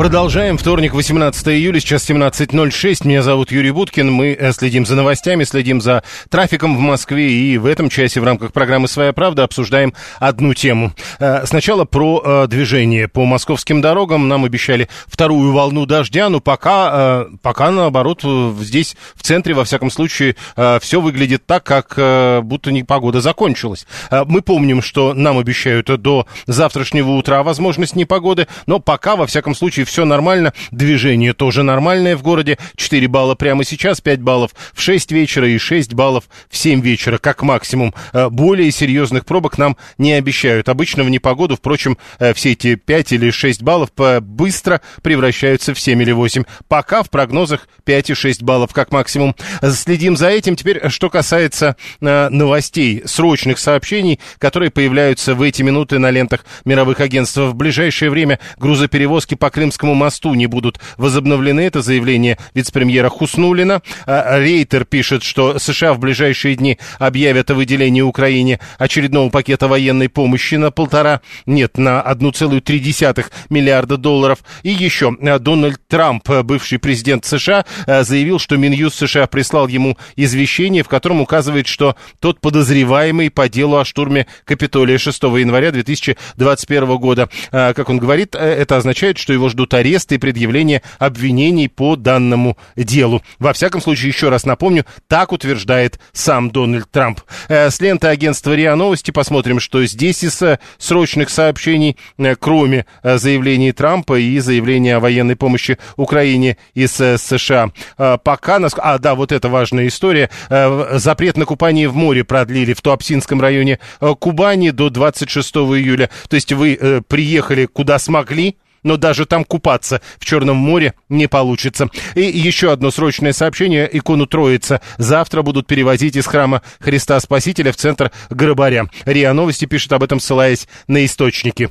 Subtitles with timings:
[0.00, 0.56] Продолжаем.
[0.56, 3.06] Вторник, 18 июля, сейчас 17.06.
[3.06, 4.10] Меня зовут Юрий Буткин.
[4.10, 7.30] Мы э, следим за новостями, следим за трафиком в Москве.
[7.30, 10.94] И в этом часе в рамках программы «Своя правда» обсуждаем одну тему.
[11.18, 14.26] Э, Сначала про э, движение по московским дорогам.
[14.26, 18.24] Нам обещали вторую волну дождя, но пока, пока наоборот,
[18.58, 20.34] здесь в центре, во всяком случае,
[20.80, 23.86] все выглядит так, как будто не погода закончилась.
[24.10, 29.84] Мы помним, что нам обещают до завтрашнего утра возможность непогоды, но пока, во всяком случае,
[29.90, 30.54] все нормально.
[30.70, 32.58] Движение тоже нормальное в городе.
[32.76, 37.18] 4 балла прямо сейчас, 5 баллов в 6 вечера и 6 баллов в 7 вечера,
[37.18, 37.92] как максимум.
[38.12, 40.68] Э, Более серьезных пробок нам не обещают.
[40.68, 43.90] Обычно в непогоду, впрочем, э, все эти 5 или 6 баллов
[44.22, 46.44] быстро превращаются в 7 или 8.
[46.68, 49.34] Пока в прогнозах 5 и 6 баллов как максимум.
[49.62, 50.54] Следим за этим.
[50.54, 57.00] Теперь, что касается э, новостей, срочных сообщений, которые появляются в эти минуты на лентах мировых
[57.00, 57.38] агентств.
[57.38, 59.50] В ближайшее время грузоперевозки по
[59.80, 61.60] Крымскому мосту не будут возобновлены.
[61.60, 63.80] Это заявление вице-премьера Хуснулина.
[64.06, 70.10] А, Рейтер пишет, что США в ближайшие дни объявят о выделении Украине очередного пакета военной
[70.10, 74.40] помощи на полтора, нет, на 1,3 миллиарда долларов.
[74.62, 79.66] И еще э, Дональд Трамп, э, бывший президент США, э, заявил, что Минюст США прислал
[79.66, 85.70] ему извещение, в котором указывает, что тот подозреваемый по делу о штурме Капитолия 6 января
[85.70, 87.30] 2021 года.
[87.50, 91.96] А, Как он говорит, э, это означает, что его ждут арест и предъявление обвинений по
[91.96, 93.22] данному делу.
[93.38, 97.20] Во всяком случае, еще раз напомню, так утверждает сам Дональд Трамп.
[97.48, 102.86] Э, С ленты агентства РИА Новости посмотрим, что здесь из э, срочных сообщений, э, кроме
[103.02, 107.70] заявлений Трампа и заявления о военной помощи Украине из США.
[107.96, 108.74] Пока нас...
[108.76, 110.30] А, да, вот это важная история.
[110.48, 113.78] Запрет на купание в море продлили в Туапсинском районе
[114.18, 116.10] Кубани до 26 июля.
[116.28, 121.88] То есть вы приехали куда смогли, но даже там купаться в Черном море не получится.
[122.14, 123.88] И еще одно срочное сообщение.
[123.90, 128.86] Икону Троица завтра будут перевозить из храма Христа Спасителя в центр Грабаря.
[129.04, 131.70] РИА Новости пишет об этом, ссылаясь на источники.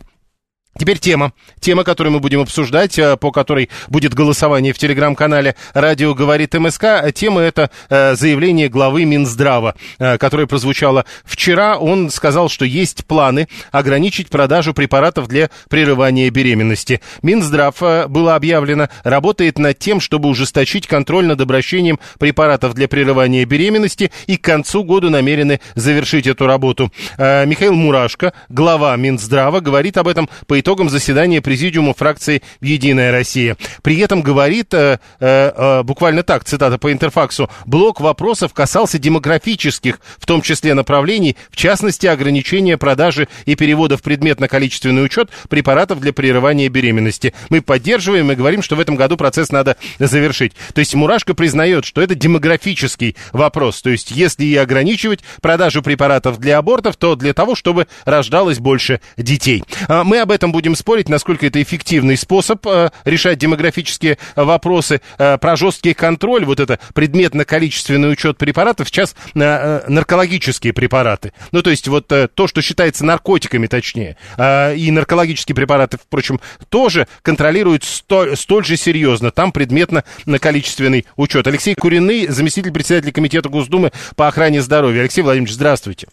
[0.78, 1.34] Теперь тема.
[1.59, 7.12] Тема, которую мы будем обсуждать, э, по которой будет голосование в телеграм-канале «Радио говорит МСК».
[7.13, 11.78] Тема это э, заявление главы Минздрава, э, которое прозвучало вчера.
[11.78, 17.01] Он сказал, что есть планы ограничить продажу препаратов для прерывания беременности.
[17.24, 24.12] Минздрав, было объявлено, работает над тем, чтобы ужесточить контроль над обращением препаратов для прерывания беременности
[24.28, 26.91] и к концу года намерены завершить эту работу.
[27.18, 33.58] Михаил Мурашко, глава Минздрава, говорит об этом по итогам заседания президиума фракции «Единая Россия».
[33.81, 40.00] При этом говорит, э, э, э, буквально так, цитата по интерфаксу, блок вопросов касался демографических,
[40.18, 46.14] в том числе направлений, в частности, ограничения продажи и перевода в предметно-количественный учет препаратов для
[46.14, 47.34] прерывания беременности.
[47.50, 50.53] Мы поддерживаем и говорим, что в этом году процесс надо завершить.
[50.74, 53.81] То есть Мурашко признает, что это демографический вопрос.
[53.81, 59.02] То есть если и ограничивать продажу препаратов для абортов, то для того, чтобы рождалось больше
[59.18, 59.64] детей.
[59.88, 65.02] А, Мы об этом будем спорить, насколько это эффективный способ э, решать демографические вопросы.
[65.18, 71.34] Э, Про жесткий контроль, вот это предметно-количественный учет препаратов, сейчас э, э, наркологические препараты.
[71.52, 76.40] Ну, то есть вот э, то, что считается наркотиками, точнее, э, и наркологические препараты, впрочем,
[76.70, 79.31] тоже контролируют сто- столь же серьезно.
[79.31, 81.48] Там предметно-количественный учет.
[81.48, 85.02] Алексей Куриный, заместитель председателя комитета Госдумы по охране здоровья.
[85.02, 86.07] Алексей Владимирович, здравствуйте.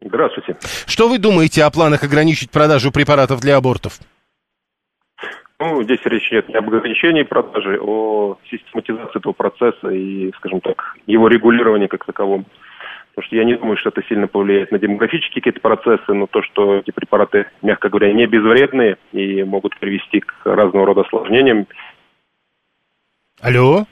[0.00, 0.56] Здравствуйте.
[0.86, 4.00] Что вы думаете о планах ограничить продажу препаратов для абортов?
[5.60, 10.60] Ну, здесь речь идет не об ограничении продажи, а о систематизации этого процесса и, скажем
[10.60, 12.44] так, его регулировании как таковом.
[13.14, 16.42] Потому что я не думаю, что это сильно повлияет на демографические какие-то процессы, но то,
[16.42, 21.68] что эти препараты, мягко говоря, не безвредные и могут привести к разного рода осложнениям.
[23.40, 23.86] Алло?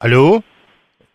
[0.00, 0.42] Алло?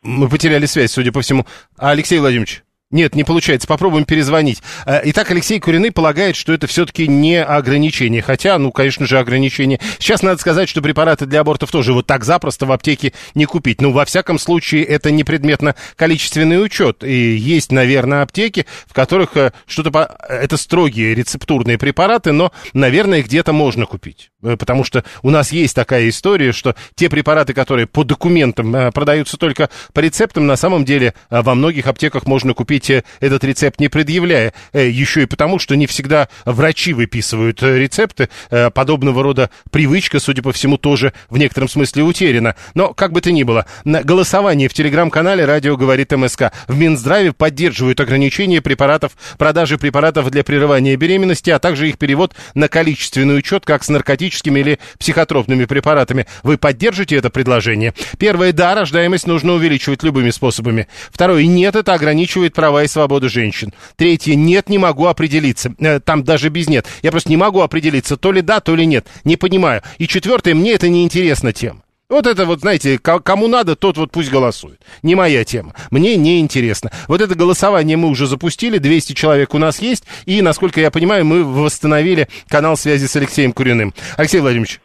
[0.01, 1.45] Мы потеряли связь, судя по всему.
[1.77, 3.67] А, Алексей Владимирович, Нет, не получается.
[3.67, 4.61] Попробуем перезвонить.
[4.85, 8.21] Э, итак, Алексей Куриный полагает, что это все-таки не ограничение.
[8.21, 9.79] Хотя, ну, конечно же, ограничение.
[9.97, 13.81] Сейчас надо сказать, что препараты для абортов тоже вот так запросто в аптеке не купить.
[13.81, 17.03] Ну, во всяком случае, это не предметно-количественный учет.
[17.03, 19.91] И есть, наверное, аптеки, в которых э, что-то...
[19.91, 20.17] По...
[20.27, 24.30] Это строгие рецептурные препараты, но, наверное, где-то можно купить.
[24.43, 29.37] Э, потому что у нас есть такая история, что те препараты, которые по документам продаются
[29.37, 34.53] только по рецептам, на самом деле во многих аптеках можно купить этот рецепт не предъявляя,
[34.73, 38.29] э, еще и потому, что не всегда врачи выписывают э, рецепты.
[38.49, 42.55] Э, подобного рода привычка, судя по всему, тоже в некотором смысле утеряна.
[42.73, 47.33] Но, как бы то ни было, на голосование в телеграм-канале «Радио говорит МСК» в Минздраве
[47.33, 53.65] поддерживают ограничение препаратов, продажи препаратов для прерывания беременности, а также их перевод на количественный учет,
[53.65, 56.27] как с наркотическими или психотропными препаратами.
[56.43, 57.93] Вы поддержите это предложение?
[58.17, 60.87] Первое, да, рождаемость нужно увеличивать любыми способами.
[61.11, 63.73] Второе, нет, это ограничивает права и свободы женщин.
[63.95, 65.73] Третье, нет, не могу определиться.
[65.79, 66.87] Э, там даже без нет.
[67.01, 69.07] Я просто не могу определиться, то ли да, то ли нет.
[69.23, 69.81] Не понимаю.
[69.97, 71.81] И четвертое, мне это не интересна тема.
[72.11, 74.81] Вот это вот, знаете, кому надо, тот вот пусть голосует.
[75.01, 75.71] Не моя тема.
[75.91, 76.89] Мне не интересно.
[77.07, 81.23] Вот это голосование мы уже запустили, 200 человек у нас есть, и, насколько я понимаю,
[81.23, 83.93] мы восстановили канал связи с Алексеем Куриным.
[84.17, 84.81] Алексей Владимирович.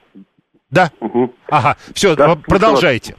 [0.71, 0.93] Да?
[1.01, 1.35] Угу.
[1.49, 3.17] Ага, все, да, продолжайте.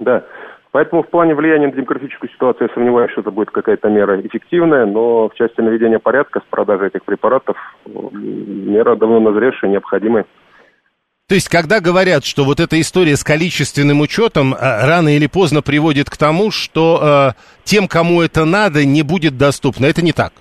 [0.00, 0.26] Да.
[0.72, 4.84] Поэтому в плане влияния на демографическую ситуацию я сомневаюсь, что это будет какая-то мера эффективная,
[4.84, 7.56] но в части наведения порядка с продажей этих препаратов
[7.86, 10.26] мера давно назревшая, необходимая.
[11.28, 15.60] То есть, когда говорят, что вот эта история с количественным учетом э, рано или поздно
[15.60, 20.32] приводит к тому, что э, тем, кому это надо, не будет доступно, это не так?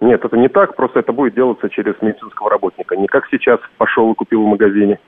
[0.00, 2.96] Нет, это не так, просто это будет делаться через медицинского работника.
[2.96, 4.98] Не как сейчас пошел и купил в магазине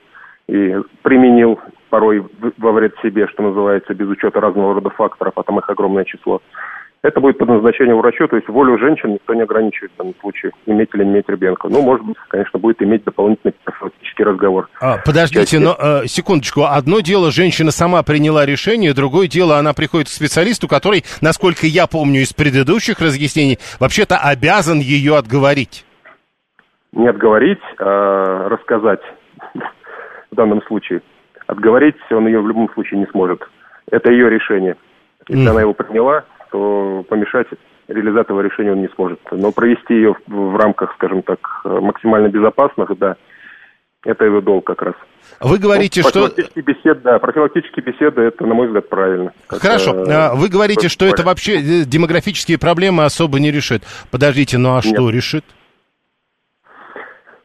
[0.47, 1.59] и применил
[1.89, 2.23] порой
[2.57, 6.43] во вред себе, что называется, без учета разного рода факторов, а там их огромное число.
[7.03, 10.53] Это будет по назначению врачу, то есть волю женщин никто не ограничивает в данном случае,
[10.65, 11.67] иметь или не иметь ребенка.
[11.67, 14.69] Ну, может быть, конечно, будет иметь дополнительный профилактический разговор.
[14.79, 16.61] А, подождите, но э, секундочку.
[16.63, 21.87] Одно дело, женщина сама приняла решение, другое дело, она приходит к специалисту, который, насколько я
[21.87, 25.85] помню из предыдущих разъяснений, вообще-то обязан ее отговорить.
[26.93, 29.01] Не отговорить, а рассказать
[30.31, 31.01] в данном случае.
[31.47, 33.41] Отговорить он ее в любом случае не сможет.
[33.91, 34.77] Это ее решение.
[35.27, 35.49] Если mm.
[35.49, 36.23] она его приняла,
[36.53, 37.47] то помешать
[37.87, 39.19] этого решения он не сможет.
[39.31, 43.15] Но провести ее в, рамках, скажем так, максимально безопасных, да,
[44.05, 44.93] это его долг как раз.
[45.41, 46.29] Вы говорите, ну, что...
[46.55, 49.33] Бесед, да, профилактические беседы, это, на мой взгляд, правильно.
[49.47, 50.03] Хорошо.
[50.07, 53.81] А, вы говорите, что это вообще э, демографические проблемы особо не решит.
[54.11, 54.85] Подождите, ну а Нет.
[54.85, 55.43] что решит?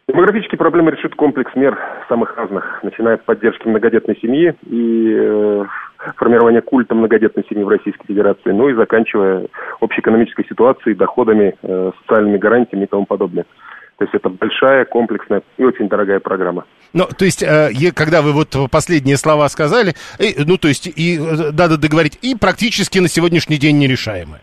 [0.07, 1.79] Демографические проблемы решит комплекс мер
[2.09, 5.65] самых разных, начиная от поддержки многодетной семьи и э,
[6.17, 9.47] формирования культа многодетной семьи в Российской Федерации, ну и заканчивая
[9.81, 13.45] общеэкономической ситуацией, доходами, э, социальными гарантиями и тому подобное.
[13.99, 16.65] То есть это большая, комплексная и очень дорогая программа.
[16.93, 21.19] Ну, то есть, э, когда вы вот последние слова сказали, э, ну, то есть, и
[21.19, 24.43] э, надо договорить, и практически на сегодняшний день нерешаемое.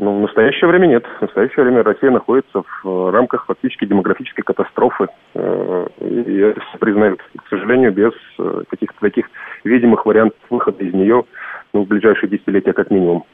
[0.00, 1.04] Ну, в настоящее время нет.
[1.18, 5.08] В настоящее время Россия находится в э, рамках фактически демографической катастрофы.
[5.34, 7.20] Э, и это все признают.
[7.20, 9.26] К сожалению, без э, каких-то таких
[9.64, 11.24] видимых вариантов выхода из нее
[11.72, 13.24] ну, в ближайшие десятилетия как минимум.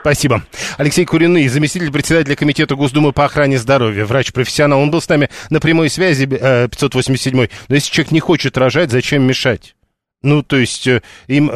[0.00, 0.40] Спасибо.
[0.76, 4.80] Алексей Куриный, заместитель председателя Комитета Госдумы по охране здоровья, врач-профессионал.
[4.80, 7.50] Он был с нами на прямой связи, 587 -й.
[7.68, 9.76] Но если человек не хочет рожать, зачем мешать?
[10.22, 10.88] Ну, то есть
[11.26, 11.50] им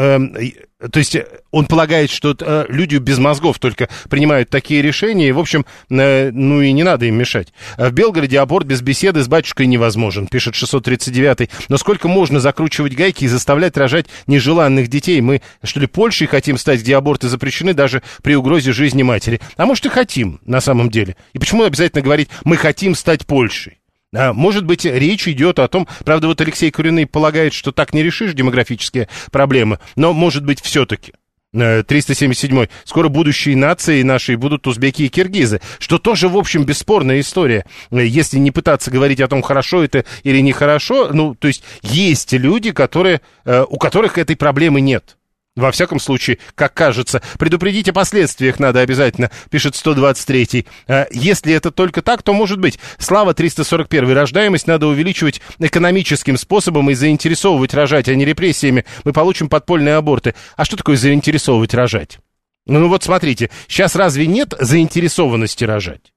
[0.79, 5.33] то есть э, он полагает, что э, люди без мозгов только принимают такие решения, и,
[5.33, 7.49] в общем, э, ну и не надо им мешать.
[7.79, 11.51] В Белгороде аборт без беседы с батюшкой невозможен, пишет 639-й.
[11.69, 15.21] Но сколько можно закручивать гайки и заставлять рожать нежеланных детей?
[15.23, 19.41] Мы, что ли, Польшей хотим стать, где аборты запрещены даже при угрозе жизни матери?
[19.57, 21.17] А может и хотим, на самом деле.
[21.33, 23.79] И почему обязательно говорить «мы хотим стать Польшей»?
[24.17, 28.03] А, может быть, речь идет о том, правда, вот Алексей Куриный полагает, что так не
[28.03, 31.13] решишь демографические проблемы, но, может быть, все-таки.
[31.53, 37.21] 377 э, Скоро будущие нации наши будут узбеки и киргизы, что тоже, в общем, бесспорная
[37.21, 37.65] история.
[37.91, 42.33] Э, если не пытаться говорить о том, хорошо это или нехорошо, ну, то есть есть
[42.33, 45.16] люди, которые, э, у которых этой проблемы нет.
[45.57, 50.67] Во всяком случае, как кажется, предупредить о последствиях надо обязательно, пишет 123-й.
[50.87, 52.79] А если это только так, то может быть.
[52.99, 58.85] Слава 341 рождаемость надо увеличивать экономическим способом и заинтересовывать рожать, а не репрессиями.
[59.05, 60.35] Мы получим подпольные аборты.
[60.57, 62.19] А что такое заинтересовывать рожать?
[62.67, 66.13] Ну, ну вот смотрите, сейчас разве нет заинтересованности рожать?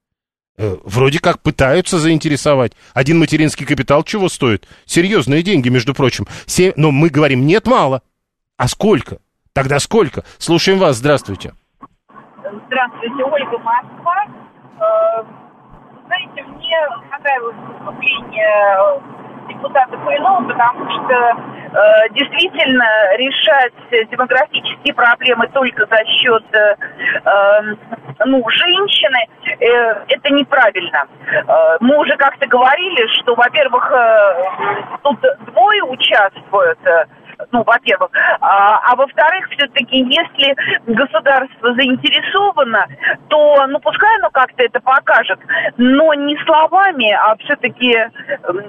[0.58, 2.72] Э, вроде как пытаются заинтересовать.
[2.92, 4.68] Один материнский капитал чего стоит?
[4.84, 6.26] Серьезные деньги, между прочим.
[6.44, 6.74] Семь...
[6.76, 8.02] Но мы говорим, нет, мало.
[8.58, 9.20] А сколько?
[9.52, 10.22] Тогда сколько?
[10.38, 11.52] Слушаем вас, здравствуйте.
[12.66, 14.24] Здравствуйте, Ольга Москва.
[14.78, 15.24] Э,
[16.06, 16.76] знаете, мне
[17.10, 19.02] понравилось выступление
[19.48, 23.72] депутата Куинова, потому что э, действительно решать
[24.10, 26.76] демографические проблемы только за счет э,
[28.26, 29.26] ну, женщины,
[30.08, 31.06] это неправильно.
[31.80, 33.90] Мы уже как-то говорили, что, во-первых,
[35.02, 36.78] тут двое участвуют,
[37.52, 38.10] ну, во-первых.
[38.40, 40.54] А, а во-вторых, все-таки, если
[40.86, 42.86] государство заинтересовано,
[43.28, 45.38] то, ну, пускай оно как-то это покажет,
[45.76, 47.96] но не словами, а все-таки,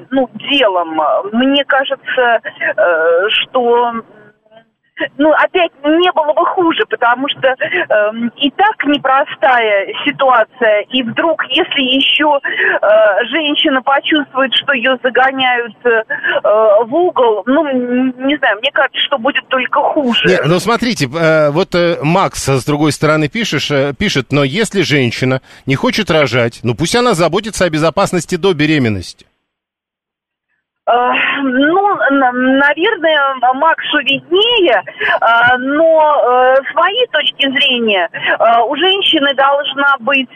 [0.09, 1.01] ну, делом.
[1.31, 2.41] Мне кажется,
[2.75, 3.93] э, что
[5.17, 11.43] ну, опять не было бы хуже, потому что э, и так непростая ситуация, и вдруг,
[11.49, 16.03] если еще э, женщина почувствует, что ее загоняют э,
[16.85, 20.27] в угол, ну, не знаю, мне кажется, что будет только хуже.
[20.27, 24.81] Не, ну, смотрите, э, вот э, Макс с другой стороны пишешь, э, пишет, но если
[24.81, 29.25] женщина не хочет рожать, ну, пусть она заботится о безопасности до беременности.
[31.41, 38.09] Э, ну, наверное, Максу виднее, э, но э, с моей точки зрения
[38.67, 40.29] у женщины должна быть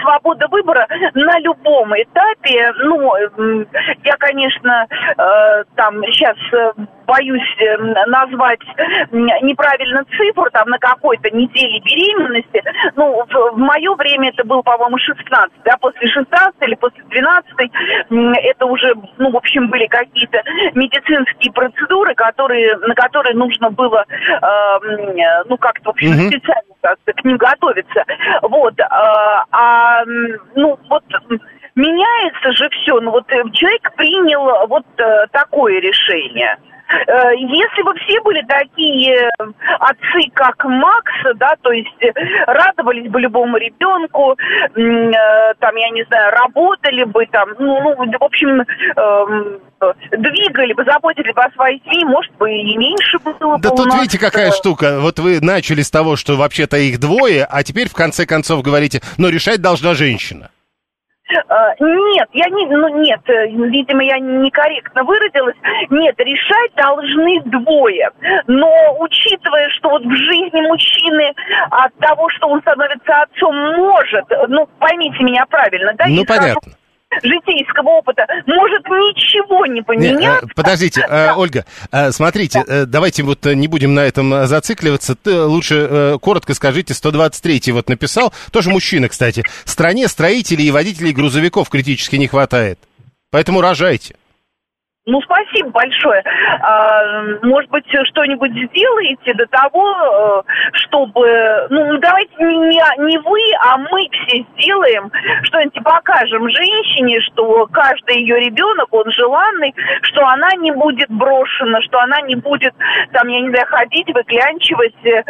[0.00, 2.72] свобода выбора на любом этапе.
[2.78, 3.14] Ну,
[4.04, 4.86] я, конечно,
[5.76, 6.36] там сейчас
[7.06, 7.56] боюсь
[8.06, 8.60] назвать
[9.12, 12.62] неправильно цифру, там, на какой-то неделе беременности.
[12.96, 17.54] Ну, в, в мое время это было, по-моему, 16, да, после 16 или после 12
[18.10, 20.35] это уже, ну, в общем, были какие-то
[20.74, 26.28] медицинские процедуры, которые, на которые нужно было, э, ну, как-то, в общем, mm-hmm.
[26.28, 28.04] специально как-то к ним готовиться.
[28.42, 28.78] Вот.
[28.78, 28.84] Э,
[29.50, 30.04] а,
[30.54, 31.04] ну, вот
[31.74, 33.00] меняется же все.
[33.00, 36.58] Ну, вот э, человек принял вот э, такое решение.
[36.88, 39.28] Э, если бы все были такие
[39.80, 41.96] отцы, как Макс, да, то есть
[42.46, 48.24] радовались бы любому ребенку, э, там, я не знаю, работали бы там, ну, ну в
[48.24, 49.60] общем, эм,
[50.12, 53.94] двигали бы, заботились бы о своей семье, может быть, и меньше было Да бы тут
[53.94, 55.00] видите, какая штука.
[55.00, 59.00] Вот вы начали с того, что вообще-то их двое, а теперь в конце концов говорите,
[59.18, 60.50] но решать должна женщина.
[61.28, 65.56] Э, нет, я не, ну нет, э, видимо, я некорректно выразилась.
[65.90, 68.10] Нет, решать должны двое.
[68.46, 71.34] Но учитывая, что вот в жизни мужчины
[71.70, 76.04] от того, что он становится отцом, может, ну поймите меня правильно, да?
[76.08, 76.60] Ну понятно.
[76.62, 76.76] Скажу,
[77.22, 80.42] житейского опыта может ничего не поменять.
[80.42, 82.74] Не, подождите, э, Ольга, э, смотрите, да.
[82.74, 85.14] э, давайте вот не будем на этом зацикливаться.
[85.14, 89.44] Ты лучше э, коротко скажите, 123-й вот написал, тоже мужчина, кстати.
[89.64, 92.78] Стране строителей и водителей грузовиков критически не хватает.
[93.30, 94.16] Поэтому рожайте.
[95.06, 96.20] Ну, спасибо большое.
[96.60, 101.68] А, может быть, что-нибудь сделаете до того, э, чтобы...
[101.70, 105.12] Ну, давайте не, не вы, а мы все сделаем,
[105.44, 109.72] что-нибудь покажем женщине, что каждый ее ребенок, он желанный,
[110.02, 112.74] что она не будет брошена, что она не будет,
[113.12, 115.22] там, я не знаю, ходить, выклянчивать э,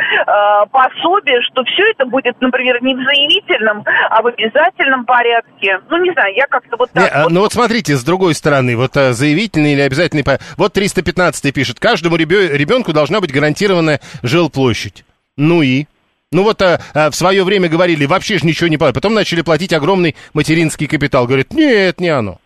[0.71, 5.80] пособие, что все это будет, например, не в заявительном, а в обязательном порядке.
[5.90, 7.02] Ну, не знаю, я как-то вот так...
[7.02, 7.33] Не, а, вот...
[7.33, 10.25] Ну, вот смотрите, с другой стороны, вот э, заявительный обязательный или обязательный...
[10.57, 15.05] Вот 315 пишет, каждому ребенку должна быть гарантированная жилплощадь.
[15.37, 15.87] Ну и?
[16.33, 18.97] Ну вот а, а, в свое время говорили, вообще же ничего не платят.
[18.97, 21.27] Потом начали платить огромный материнский капитал.
[21.27, 22.39] Говорят, нет, не оно.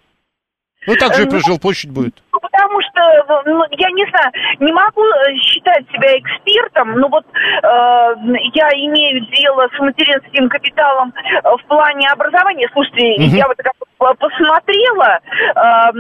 [0.87, 2.21] Ну так же и про жилплощадь будет
[2.61, 7.67] потому что, ну, я не знаю, не могу э, считать себя экспертом, но вот э,
[8.55, 12.69] я имею дело с материнским капиталом э, в плане образования.
[12.73, 13.37] Слушайте, угу.
[13.37, 15.19] я вот как посмотрела,
[15.55, 15.91] э,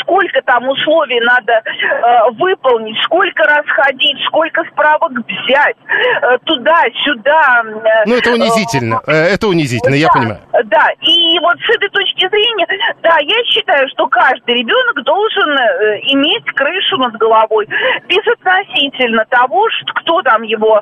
[0.00, 5.76] сколько там условий надо э, выполнить, сколько раз ходить, сколько справок взять,
[6.22, 7.62] э, туда, сюда.
[7.84, 10.40] Э, ну, это унизительно, это унизительно, да, я понимаю.
[10.64, 12.66] Да, и вот с этой точки зрения,
[13.02, 15.50] да, я считаю, что каждый ребенок должен
[16.12, 17.68] иметь крышу над головой,
[18.08, 20.80] безотносительно того, что, кто там его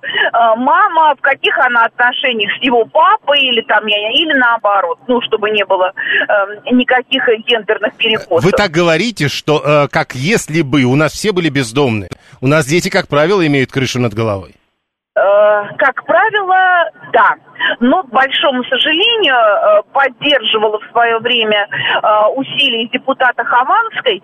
[0.57, 5.51] мама, в каких она отношениях с его папой или там я, или наоборот, ну, чтобы
[5.51, 5.93] не было
[6.29, 8.45] э, никаких гендерных переходов.
[8.45, 12.11] Вы так говорите, что э, как если бы у нас все были бездомные.
[12.41, 14.55] У нас дети, как правило, имеют крышу над головой.
[15.17, 15.21] Э,
[15.79, 17.35] как правило, да.
[17.81, 24.23] Но, к большому сожалению, э, поддерживала в свое время э, усилия депутата Хованской,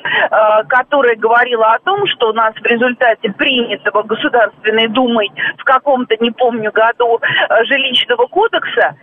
[0.69, 6.31] которая говорила о том, что у нас в результате принятого Государственной Думой в каком-то, не
[6.31, 7.21] помню, году
[7.67, 8.97] жилищного кодекса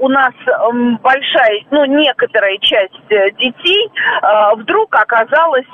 [0.00, 0.32] у нас
[1.00, 3.90] большая, ну, некоторая часть детей
[4.56, 5.66] вдруг оказалась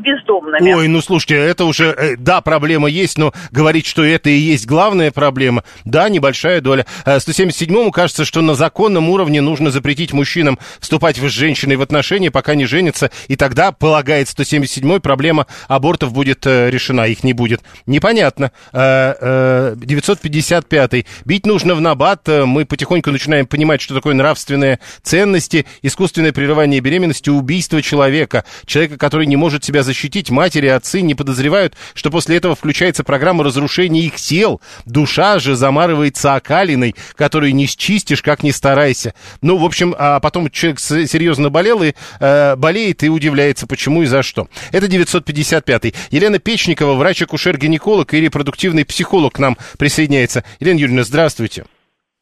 [0.00, 0.72] бездомными.
[0.72, 5.10] Ой, ну, слушайте, это уже, да, проблема есть, но говорить, что это и есть главная
[5.10, 5.62] проблема.
[5.84, 6.86] Да, небольшая доля.
[7.32, 12.30] 107 177-му кажется, что на законном уровне нужно запретить мужчинам вступать с женщиной в отношения,
[12.30, 17.62] пока не женятся, и тогда, полагает 177-й, проблема абортов будет э, решена, их не будет.
[17.86, 18.52] Непонятно.
[18.72, 21.06] Э, э, 955-й.
[21.24, 22.28] Бить нужно в набат.
[22.28, 28.44] Э, мы потихоньку начинаем понимать, что такое нравственные ценности, искусственное прерывание беременности, убийство человека.
[28.66, 33.44] Человека, который не может себя защитить, матери, отцы не подозревают, что после этого включается программа
[33.44, 34.60] разрушения их тел.
[34.86, 39.14] Душа же замарывается окалиной, которую не счистишь, как ни старайся.
[39.42, 44.06] Ну, в общем, а потом человек серьезно болел и э, болеет и удивляется, почему и
[44.06, 44.48] за что.
[44.72, 45.94] Это 955-й.
[46.10, 50.42] Елена Печникова, врач-акушер-гинеколог и репродуктивный психолог к нам присоединяется.
[50.58, 51.64] Елена Юрьевна, здравствуйте.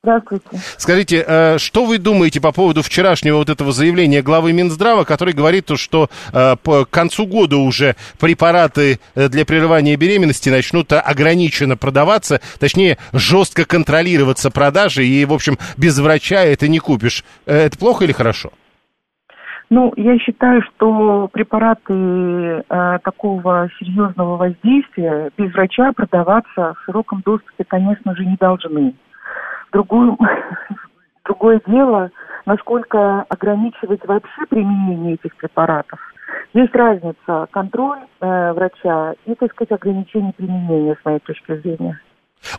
[0.02, 0.46] Здравствуйте.
[0.78, 5.68] Скажите, э, что вы думаете по поводу вчерашнего вот этого заявления главы Минздрава, который говорит,
[5.76, 12.96] что э, по концу года уже препараты э, для прерывания беременности начнут ограниченно продаваться, точнее,
[13.12, 17.22] жестко контролироваться продажи, и, в общем, без врача это не купишь.
[17.44, 18.52] Это плохо или хорошо?
[19.68, 22.62] Ну, я считаю, что препараты э,
[23.04, 28.94] такого серьезного воздействия без врача продаваться в широком доступе, конечно же, не должны.
[29.72, 30.16] Другую,
[31.24, 32.10] другое дело,
[32.46, 35.98] насколько ограничивать вообще применение этих препаратов.
[36.52, 42.00] Есть разница контроль э, врача и, так сказать, ограничение применения, с моей точки зрения.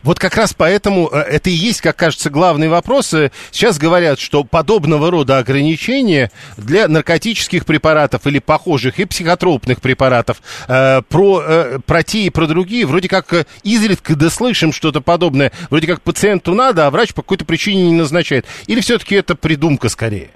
[0.02, 3.12] Вот как раз поэтому э, это и есть, как кажется, главный вопрос.
[3.14, 10.40] Э, сейчас говорят, что подобного рода ограничения для наркотических препаратов или похожих и психотропных препаратов,
[10.68, 15.00] э, про, э, про те и про другие, вроде как э, изредка да слышим что-то
[15.00, 15.52] подобное.
[15.70, 18.46] Вроде как пациенту надо, а врач по какой-то причине не назначает.
[18.66, 20.30] Или все-таки это придумка скорее?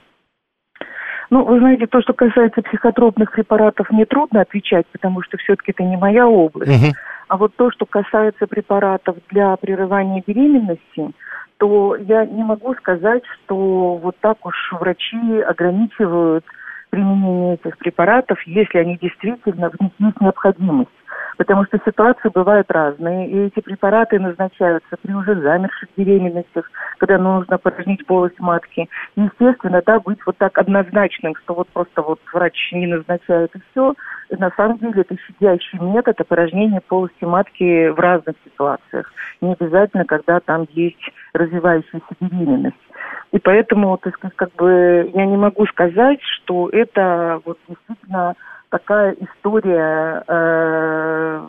[1.30, 5.82] Ну, вы знаете, то, что касается психотропных препаратов, мне трудно отвечать, потому что все-таки это
[5.82, 6.70] не моя область.
[6.70, 6.94] Угу.
[7.28, 11.10] А вот то, что касается препаратов для прерывания беременности,
[11.58, 16.44] то я не могу сказать, что вот так уж врачи ограничивают
[16.90, 20.90] применение этих препаратов, если они действительно в них есть необходимость
[21.36, 27.58] потому что ситуации бывают разные, и эти препараты назначаются при уже замерших беременностях, когда нужно
[27.58, 28.88] порожнить полость матки.
[29.16, 33.94] естественно, да, быть вот так однозначным, что вот просто вот врач не назначает и все,
[34.30, 39.12] на самом деле это щадящий метод опорожнения полости матки в разных ситуациях.
[39.40, 42.76] Не обязательно, когда там есть развивающаяся беременность.
[43.32, 48.34] И поэтому, так сказать, как бы я не могу сказать, что это вот действительно
[48.70, 51.46] такая история э,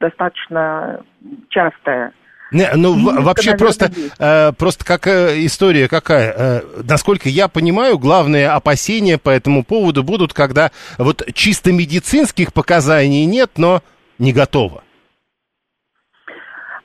[0.00, 1.04] достаточно
[1.48, 2.12] частая.
[2.52, 6.34] Не, ну, в, вообще просто, э, просто как э, история какая.
[6.36, 13.24] Э, насколько я понимаю, главные опасения по этому поводу будут, когда вот чисто медицинских показаний
[13.24, 13.82] нет, но
[14.18, 14.84] не готово.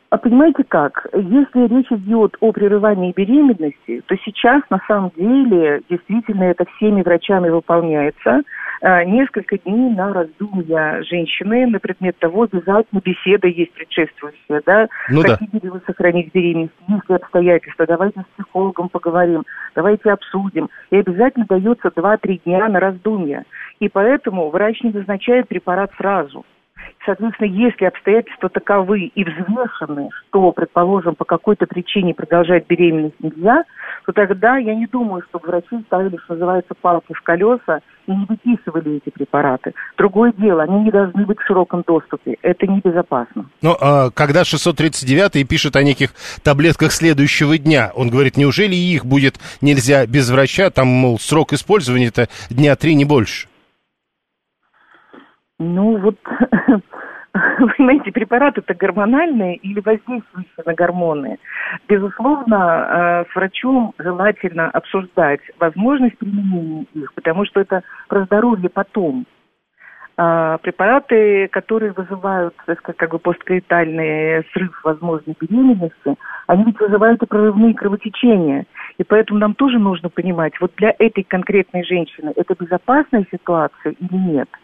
[0.10, 1.06] А понимаете как?
[1.14, 7.50] Если речь идет о прерывании беременности, то сейчас на самом деле действительно это всеми врачами
[7.50, 8.44] выполняется.
[8.80, 14.88] А, несколько дней на раздумья женщины на предмет того, обязательно беседа есть предшествующая, да?
[15.10, 15.60] Ну, Хотите да.
[15.62, 16.74] ли вы сохранить беременность?
[16.88, 17.86] Есть ли обстоятельства?
[17.86, 19.44] Давайте с психологом поговорим,
[19.76, 20.70] давайте обсудим.
[20.90, 23.44] И обязательно дается 2-3 дня на раздумья.
[23.80, 26.46] И поэтому врач не назначает препарат сразу.
[27.08, 33.64] Соответственно, если обстоятельства таковы и взвешены, что, предположим, по какой-то причине продолжать беременность нельзя,
[34.06, 38.26] то тогда я не думаю, что врачи ставили, что называется, палки в колеса и не
[38.28, 39.74] выписывали эти препараты.
[39.98, 42.36] Другое дело, они не должны быть в широком доступе.
[42.42, 43.46] Это небезопасно.
[43.62, 46.10] Но а, когда 639-й пишет о неких
[46.44, 50.72] таблетках следующего дня, он говорит, неужели их будет нельзя без врача?
[50.72, 53.48] Там, мол, срок использования это дня три, не больше.
[55.60, 56.18] Ну, вот,
[57.78, 61.40] понимаете, препараты-то гормональные или воздействующие на гормоны.
[61.88, 69.26] Безусловно, э, с врачом желательно обсуждать возможность применения их, потому что это про здоровье потом.
[70.20, 76.16] А, препараты, которые вызывают, как бы посткоитальный срыв возможной беременности,
[76.48, 78.66] они ведь вызывают и прорывные кровотечения.
[78.98, 84.16] И поэтому нам тоже нужно понимать, вот для этой конкретной женщины это безопасная ситуация или
[84.16, 84.50] нет–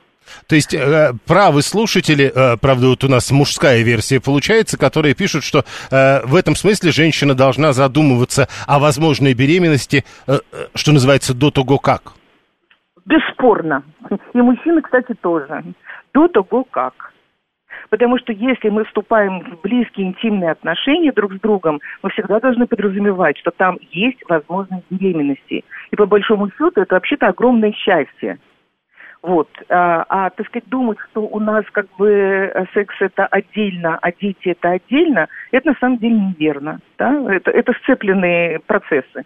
[0.47, 5.43] то есть э, правы слушатели, э, правда, вот у нас мужская версия получается, которые пишут,
[5.43, 11.33] что э, в этом смысле женщина должна задумываться о возможной беременности, э, э что называется,
[11.33, 12.13] до того как.
[13.05, 13.83] Бесспорно.
[14.33, 15.63] И мужчины, кстати, тоже.
[16.13, 17.13] До того как.
[17.89, 22.65] Потому что если мы вступаем в близкие интимные отношения друг с другом, мы всегда должны
[22.65, 25.63] подразумевать, что там есть возможность беременности.
[25.91, 28.39] И по большому счету это вообще-то огромное счастье.
[29.23, 29.47] Вот.
[29.69, 34.11] А, а, так сказать, думать, что у нас как бы э, секс это отдельно, а
[34.11, 36.79] дети это отдельно, это на самом деле неверно.
[36.97, 37.33] Да?
[37.33, 39.23] Это, это сцепленные процессы.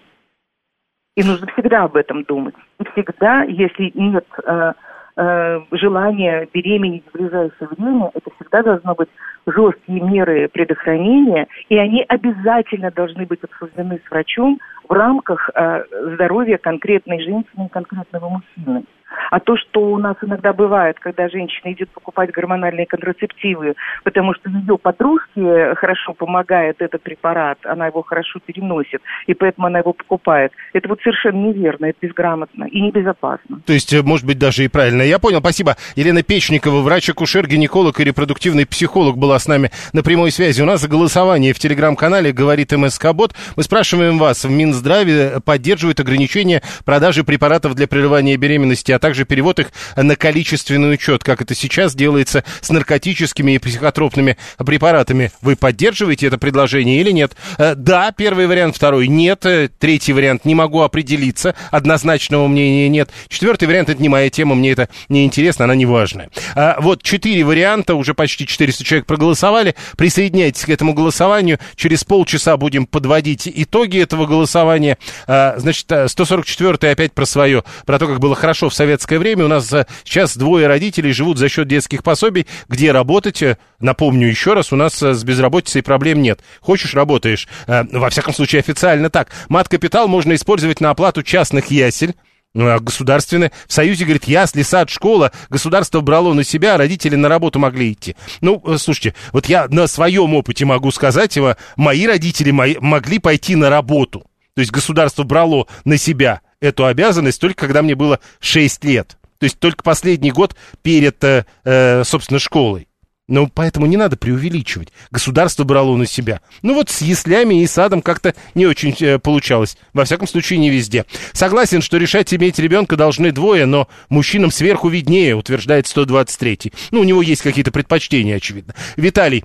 [1.16, 2.54] И нужно всегда об этом думать.
[2.94, 4.74] Всегда, если нет э,
[5.16, 9.10] э, желания беременеть в ближайшее время, это всегда должно быть
[9.48, 15.84] жесткие меры предохранения, и они обязательно должны быть обсуждены с врачом в рамках э,
[16.14, 18.86] здоровья конкретной женщины и конкретного мужчины.
[19.32, 24.50] А то, что у нас иногда бывает, когда женщина идет покупать гормональные контрацептивы, потому что
[24.50, 30.52] ее подружке хорошо помогает этот препарат, она его хорошо переносит, и поэтому она его покупает,
[30.74, 33.62] это вот совершенно неверно, это безграмотно и небезопасно.
[33.66, 35.02] То есть, э, может быть, даже и правильно.
[35.02, 35.76] Я понял, спасибо.
[35.96, 40.62] Елена Печникова, врач-акушер, гинеколог и репродуктивный психолог была с нами на прямой связи.
[40.62, 43.34] У нас голосование в телеграм-канале «Говорит МСК-бот».
[43.56, 49.60] Мы спрашиваем вас, в Минздраве поддерживают ограничения продажи препаратов для прерывания беременности а также перевод
[49.60, 55.32] их на количественный учет, как это сейчас делается с наркотическими и психотропными препаратами.
[55.42, 57.36] Вы поддерживаете это предложение или нет?
[57.60, 63.12] Э, да, первый вариант, второй нет, э, третий вариант не могу определиться, однозначного мнения нет.
[63.30, 66.30] Четвертый вариант это не моя тема, мне это не интересно, она не важная.
[66.56, 69.76] А, вот четыре варианта, уже почти 400 человек проголосовали.
[69.96, 71.60] Присоединяйтесь к этому голосованию.
[71.76, 74.98] Через полчаса будем подводить итоги этого голосования.
[75.28, 79.46] А, значит, 144 опять про свое, про то, как было хорошо в Совете советское время.
[79.46, 79.74] У нас
[80.06, 82.48] сейчас двое родителей живут за счет детских пособий.
[82.70, 83.44] Где работать?
[83.44, 86.40] Э, напомню еще раз, у нас э, с безработицей проблем нет.
[86.62, 87.50] Хочешь, работаешь.
[87.68, 89.30] Э, во всяком случае, официально так.
[89.50, 92.16] Мат-капитал можно использовать на оплату частных ясель.
[92.54, 93.52] Государственные.
[93.68, 95.34] В Союзе, говорит, ясли, сад, школа.
[95.50, 98.16] Государство брало на себя, а родители на работу могли идти.
[98.40, 103.56] Ну, слушайте, вот я на своем опыте могу сказать, его, мои родители мои, могли пойти
[103.56, 104.22] на работу.
[104.56, 109.18] То есть государство брало на себя эту обязанность только когда мне было 6 лет.
[109.40, 112.88] То есть только последний год перед, э, э, собственно, школой.
[113.28, 114.94] Но поэтому не надо преувеличивать.
[115.12, 116.40] Государство брало на себя.
[116.62, 119.78] Ну вот с яслями и садом как-то не очень э, получалось.
[119.94, 121.06] Во всяком случае, не везде.
[121.34, 126.72] Согласен, что решать, иметь ребенка должны двое, но мужчинам сверху виднее, утверждает 123.
[126.92, 128.74] Ну, у него есть какие-то предпочтения, очевидно.
[128.96, 129.44] Виталий,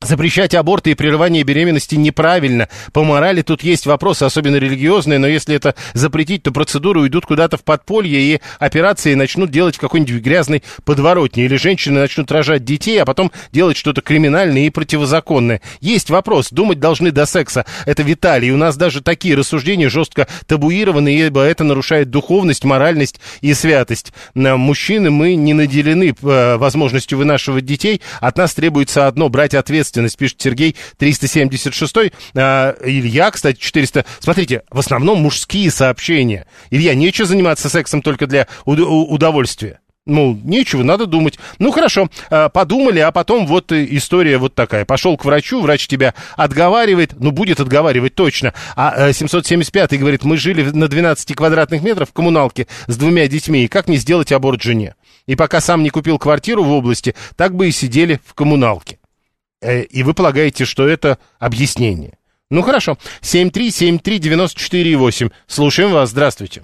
[0.00, 2.68] Запрещать аборты и прерывание беременности неправильно.
[2.92, 7.56] По морали тут есть вопросы, особенно религиозные, но если это запретить, то процедуры уйдут куда-то
[7.56, 11.46] в подполье, и операции начнут делать какой-нибудь грязной подворотне.
[11.46, 15.62] Или женщины начнут рожать детей, а потом делать что-то криминальное и противозаконное.
[15.80, 16.50] Есть вопрос.
[16.52, 17.66] Думать должны до секса.
[17.84, 18.52] Это Виталий.
[18.52, 24.12] У нас даже такие рассуждения жестко табуированы, ибо это нарушает духовность, моральность и святость.
[24.34, 28.00] Мужчины мы не наделены э, возможностью вынашивать детей.
[28.20, 32.12] От нас требуется одно– брать ответственность ответственность, пишет Сергей 376.
[32.34, 34.04] А, Илья, кстати, 400.
[34.20, 36.46] Смотрите, в основном мужские сообщения.
[36.70, 39.80] Илья, нечего заниматься сексом только для удовольствия.
[40.06, 41.38] Ну, нечего, надо думать.
[41.58, 44.86] Ну, хорошо, а, подумали, а потом вот история вот такая.
[44.86, 48.54] Пошел к врачу, врач тебя отговаривает, ну, будет отговаривать точно.
[48.74, 53.64] А 775 э, говорит, мы жили на 12 квадратных метрах в коммуналке с двумя детьми,
[53.64, 54.94] и как не сделать аборт жене?
[55.26, 58.98] И пока сам не купил квартиру в области, так бы и сидели в коммуналке.
[59.60, 62.14] Э, и вы полагаете, что это объяснение.
[62.50, 62.96] Ну хорошо.
[63.20, 65.30] 7373948.
[65.46, 66.08] Слушаем вас.
[66.10, 66.62] Здравствуйте.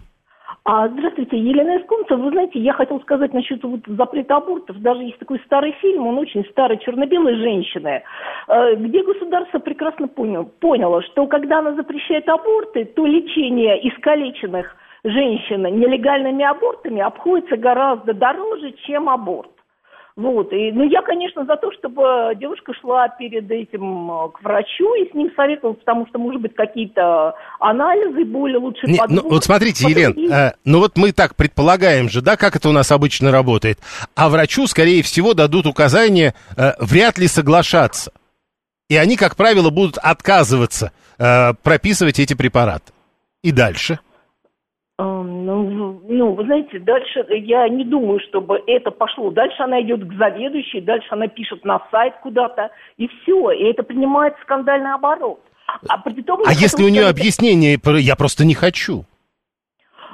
[0.67, 2.19] А, здравствуйте, Елена Исконцев.
[2.19, 4.79] Вы знаете, я хотела сказать насчет вот запрета абортов.
[4.79, 8.03] Даже есть такой старый фильм, он очень старый, черно-белые женщины,
[8.49, 15.65] э, где государство прекрасно понял, поняло, что когда она запрещает аборты, то лечение искалеченных женщин
[15.65, 19.51] нелегальными абортами обходится гораздо дороже, чем аборт.
[20.17, 20.53] Вот.
[20.53, 25.11] И, ну, я, конечно, за то, чтобы девушка шла перед этим э, к врачу и
[25.11, 29.89] с ним советовалась, потому что, может быть, какие-то анализы более лучше Не, ну, Вот смотрите,
[29.89, 33.81] Елен, э, ну вот мы так предполагаем же, да, как это у нас обычно работает.
[34.15, 38.13] А врачу, скорее всего, дадут указание э, вряд ли соглашаться.
[38.89, 42.93] И они, как правило, будут отказываться э, прописывать эти препараты.
[43.43, 43.99] И дальше–
[44.99, 49.31] ну, ну, вы знаете, дальше я не думаю, чтобы это пошло.
[49.31, 53.51] Дальше она идет к заведующей, дальше она пишет на сайт куда-то, и все.
[53.51, 55.41] И это принимает скандальный оборот.
[55.89, 57.19] А, том, а если у нее сказать...
[57.19, 59.05] объяснение, я просто не хочу.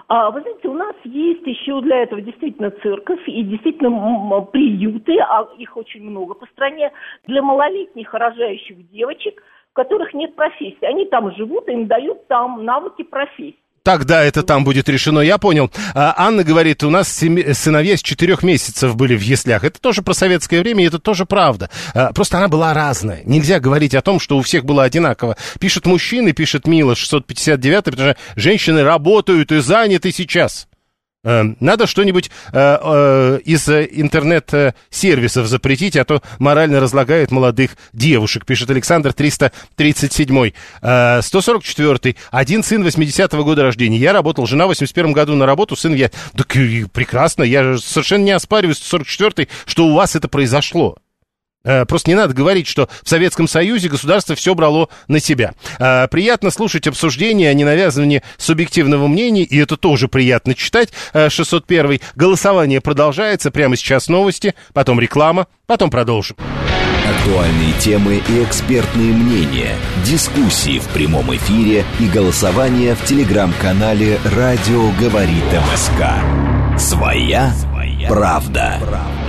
[0.09, 5.47] А, вы знаете, у нас есть еще для этого действительно церковь и действительно приюты, а
[5.59, 6.91] их очень много по стране,
[7.27, 10.85] для малолетних рожающих девочек, у которых нет профессии.
[10.85, 13.59] Они там живут, им дают там навыки профессии.
[13.83, 15.71] Тогда это там будет решено, я понял.
[15.95, 19.65] А Анна говорит, у нас семи, сыновья с четырех месяцев были в яслях.
[19.65, 21.71] Это тоже про советское время, это тоже правда.
[21.95, 23.23] А, просто она была разная.
[23.25, 25.37] Нельзя говорить о том, что у всех было одинаково.
[25.59, 30.69] Пишет мужчины, пишет Мила 659, потому что женщины работают и заняты сейчас.
[31.23, 38.71] Э, надо что-нибудь э, э, из интернет-сервисов запретить, а то морально разлагает молодых девушек, пишет
[38.71, 40.53] Александр 337.
[40.81, 42.17] 144.
[42.31, 43.99] Один сын 80-го года рождения.
[43.99, 46.11] Я работал, жена в 81 году на работу, сын я...
[46.37, 46.57] Так
[46.93, 50.97] прекрасно, я совершенно не оспариваю 144 что у вас это произошло.
[51.65, 55.55] Э, просто не надо говорить, что в Советском Союзе государство все брало на себя.
[55.79, 60.91] Э, приятно слушать обсуждения о ненавязывании субъективного мнения, и это тоже приятно читать.
[61.13, 61.93] 601.
[61.93, 63.51] Э, Голосование продолжается.
[63.51, 66.37] Прямо сейчас новости, потом реклама, потом продолжим.
[67.11, 75.45] Актуальные темы и экспертные мнения, дискуссии в прямом эфире и голосование в телеграм-канале «Радио говорит
[75.73, 76.79] МСК».
[76.79, 78.77] Своя, Своя правда.
[78.81, 79.20] правда.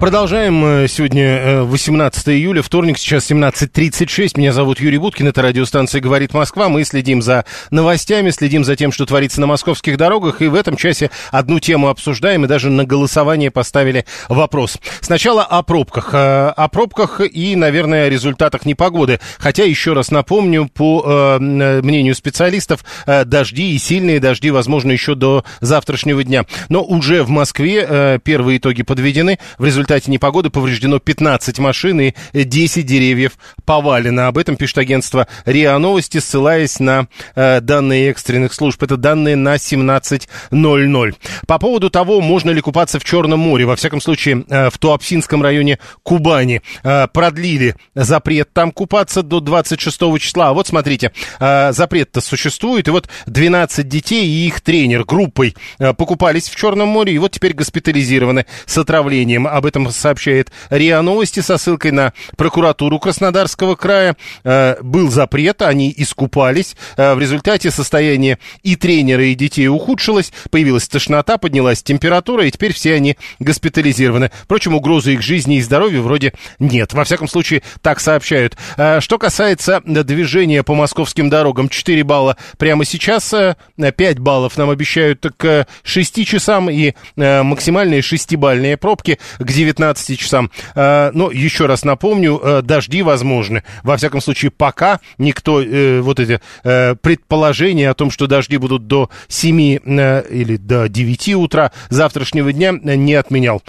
[0.00, 4.38] Продолжаем э, сегодня 18 э, июля, вторник, сейчас 17.36.
[4.38, 6.70] Меня зовут Юрий Буткин, это радиостанция «Говорит Москва».
[6.70, 10.40] Мы следим за новостями, следим за тем, что творится на московских дорогах.
[10.40, 14.78] И в этом часе одну тему обсуждаем и даже на голосование поставили вопрос.
[15.02, 16.14] Сначала о пробках.
[16.14, 19.20] Э, о пробках и, наверное, о результатах непогоды.
[19.38, 26.24] Хотя, еще раз напомню, по мнению специалистов, дожди и сильные дожди, возможно, еще до завтрашнего
[26.24, 26.46] дня.
[26.70, 29.38] Но уже в Москве первые итоги подведены.
[29.58, 33.32] В результате результате непогоды повреждено 15 машин и 10 деревьев
[33.64, 34.28] повалено.
[34.28, 38.80] Об этом пишет агентство РИА Новости, ссылаясь на э, данные экстренных служб.
[38.82, 41.14] Это данные на 17.00.
[41.46, 45.42] По поводу того, можно ли купаться в Черном море, во всяком случае, э, в Туапсинском
[45.42, 50.50] районе Кубани, э, продлили запрет там купаться до 26 числа.
[50.50, 55.92] А вот смотрите, э, запрет-то существует, и вот 12 детей и их тренер группой э,
[55.94, 59.48] покупались в Черном море, и вот теперь госпитализированы с отравлением.
[59.48, 64.16] Об этом этом сообщает РИА Новости со ссылкой на прокуратуру Краснодарского края.
[64.44, 66.76] Э, был запрет, они искупались.
[66.96, 70.32] Э, в результате состояние и тренера, и детей ухудшилось.
[70.50, 74.30] Появилась тошнота, поднялась температура, и теперь все они госпитализированы.
[74.42, 76.92] Впрочем, угрозы их жизни и здоровью вроде нет.
[76.92, 78.56] Во всяком случае, так сообщают.
[78.76, 83.32] Э, что касается движения по московским дорогам, 4 балла прямо сейчас,
[83.76, 90.50] 5 баллов нам обещают к 6 часам и максимальные 6-бальные пробки к 9 19 часам.
[90.74, 93.62] Э, но еще раз напомню, э, дожди возможны.
[93.82, 99.10] Во всяком случае, пока никто э, вот эти предположения о том, что дожди будут до
[99.28, 103.62] 7 или до 9 утра завтрашнего дня не отменял.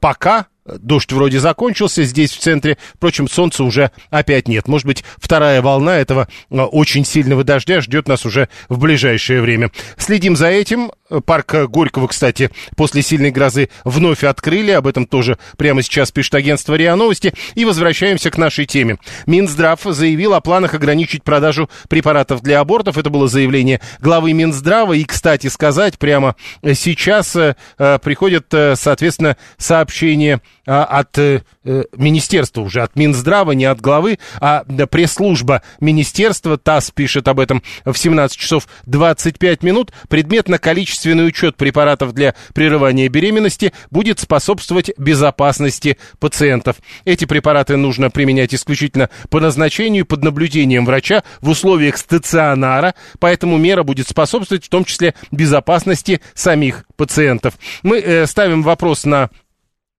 [0.00, 2.78] Пока Дождь вроде закончился здесь, в центре.
[2.94, 4.68] Впрочем, солнца уже опять нет.
[4.68, 9.70] Может быть, вторая волна этого очень сильного дождя ждет нас уже в ближайшее время.
[9.96, 10.92] Следим за этим.
[11.26, 14.70] Парк Горького, кстати, после сильной грозы вновь открыли.
[14.70, 17.34] Об этом тоже прямо сейчас пишет агентство РИА Новости.
[17.54, 18.98] И возвращаемся к нашей теме.
[19.26, 22.98] Минздрав заявил о планах ограничить продажу препаратов для абортов.
[22.98, 24.92] Это было заявление главы Минздрава.
[24.92, 26.36] И, кстати сказать, прямо
[26.72, 33.80] сейчас э, приходят, э, соответственно, сообщения от э, э, министерства уже, от Минздрава, не от
[33.80, 41.56] главы, а пресс-служба министерства, ТАСС пишет об этом в 17 часов 25 минут, предметно-количественный учет
[41.56, 46.76] препаратов для прерывания беременности будет способствовать безопасности пациентов.
[47.04, 53.82] Эти препараты нужно применять исключительно по назначению под наблюдением врача в условиях стационара, поэтому мера
[53.82, 57.54] будет способствовать в том числе безопасности самих пациентов.
[57.82, 59.30] Мы э, ставим вопрос на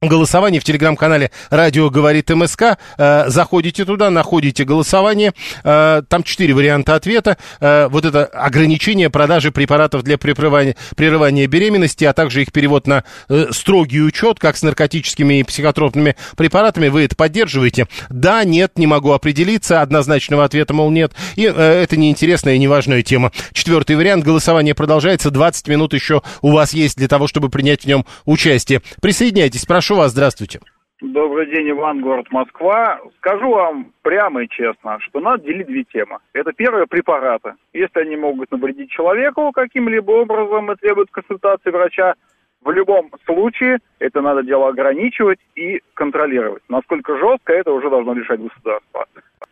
[0.08, 2.78] голосование в телеграм-канале «Радио говорит МСК».
[2.98, 5.34] Э, заходите туда, находите голосование.
[5.64, 7.38] Э, там четыре варианта ответа.
[7.60, 13.04] Э, вот это ограничение продажи препаратов для прерывания, прерывания беременности, а также их перевод на
[13.52, 16.88] строгий учет, как с наркотическими и психотропными препаратами.
[16.88, 17.88] Вы это поддерживаете?
[18.10, 19.82] Да, нет, не могу определиться.
[19.82, 21.14] Однозначного ответа, мол, нет.
[21.36, 23.32] И это неинтересная и неважная тема.
[23.54, 24.24] Четвертый вариант.
[24.24, 25.32] Голосование продолжается.
[25.32, 28.82] 20 минут еще у вас есть для того, чтобы принять в нем участие.
[29.02, 30.60] Присоединяйтесь, прошу Прошу вас, здравствуйте.
[31.02, 33.00] Добрый день, Иван, город Москва.
[33.18, 36.18] Скажу вам прямо и честно, что надо делить две темы.
[36.34, 37.54] Это первое– препараты.
[37.74, 42.16] Если они могут навредить человеку каким-либо образом и требуют консультации врача,
[42.64, 46.64] в любом случае это надо дело ограничивать и контролировать.
[46.70, 49.06] Насколько жестко, это уже должно решать государство.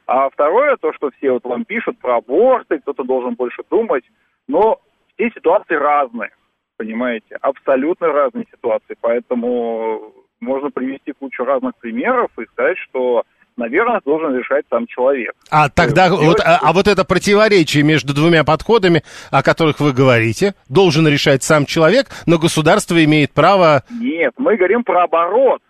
[0.08, 4.06] А второе, то, что все вот вам пишут про аборты, кто-то должен больше думать,
[4.48, 4.80] но
[5.14, 6.32] все ситуации разные,
[6.78, 13.24] понимаете, абсолютно разные ситуации, поэтому можно привести кучу разных примеров и сказать, что
[13.58, 15.34] наверное, должен решать сам человек.
[15.52, 16.26] А тогда делать...
[16.26, 21.44] вот, а, а вот это противоречие между двумя подходами, о которых вы говорите, должен решать
[21.44, 23.84] сам человек, но государство имеет право...
[23.92, 25.62] Нет, мы говорим про оборот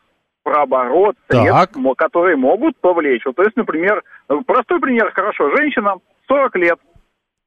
[0.43, 3.21] про оборот средств, которые могут повлечь.
[3.25, 4.01] Вот, то есть, например,
[4.47, 5.95] простой пример, хорошо, женщина
[6.27, 6.79] 40 лет,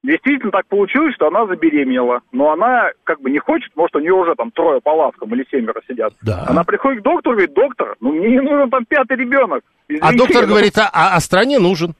[0.05, 2.21] Действительно так получилось, что она забеременела.
[2.31, 5.47] Но она как бы не хочет, может, у нее уже там трое по лавкам или
[5.51, 6.13] семеро сидят.
[6.21, 6.45] Да.
[6.47, 9.63] Она приходит к доктору и говорит, доктор, ну мне не нужен там пятый ребенок.
[9.65, 11.95] А Извините, доктор ну, говорит, а, а- а стране нужен.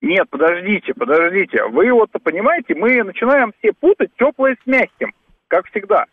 [0.00, 1.64] Нет, подождите, подождите.
[1.66, 5.12] Вы вот понимаете, мы начинаем все путать теплое с мягким,
[5.48, 6.04] как всегда.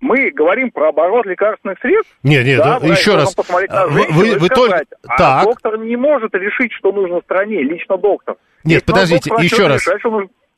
[0.00, 2.12] Мы говорим про оборот лекарственных средств.
[2.22, 3.34] Не, не, да, врач еще раз.
[3.34, 5.44] посмотреть на А, вы- женщину вы- и вы только- а так.
[5.44, 8.36] доктор не может решить, что нужно стране, лично доктор.
[8.66, 9.86] Нет, Лично подождите, еще раз.
[9.86, 10.02] решать,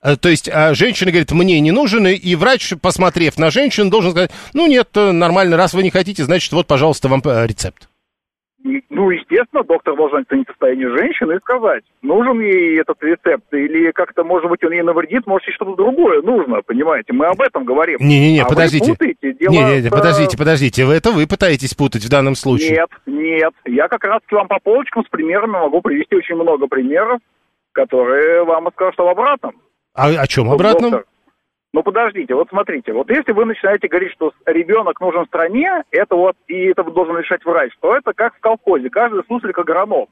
[0.03, 4.12] Э, То есть а, женщина говорит, мне не нужен, и- врач, посмотрев на женщину, должен
[4.12, 7.88] сказать, ну нет, э, нормально, раз вы не хотите, значит, вот, пожалуйста, вам э, рецепт.
[8.90, 14.25] Ну, естественно, доктор должен оценить состояние женщины и сказать, нужен ей этот рецепт, или как-то,
[14.25, 17.12] может быть, он ей навредит, может, ей что-то другое нужно, понимаете?
[17.12, 17.99] Мы об этом говорим.
[18.01, 18.97] Не-не-не, А подождите.
[19.23, 22.71] Не-не-не, подождите, подождите, вы это вы пытаетесь путать в данном случае.
[22.71, 23.53] Нет, нет.
[23.64, 27.21] Я как раз вам по полочкам с примерами могу привести очень много примеров,
[27.79, 29.55] которые вам скажут об обратном.
[29.95, 30.91] А о чем Ну, обратном?
[30.91, 31.07] доктор,
[31.73, 36.35] Ну, подождите, вот смотрите, вот если вы начинаете говорить, что ребенок нужен стране, это вот,
[36.49, 40.07] и это должен решать врач, то это как в колхозе, каждый суслик агроном.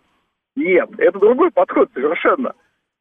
[0.54, 2.52] Нет, это другой подход совершенно.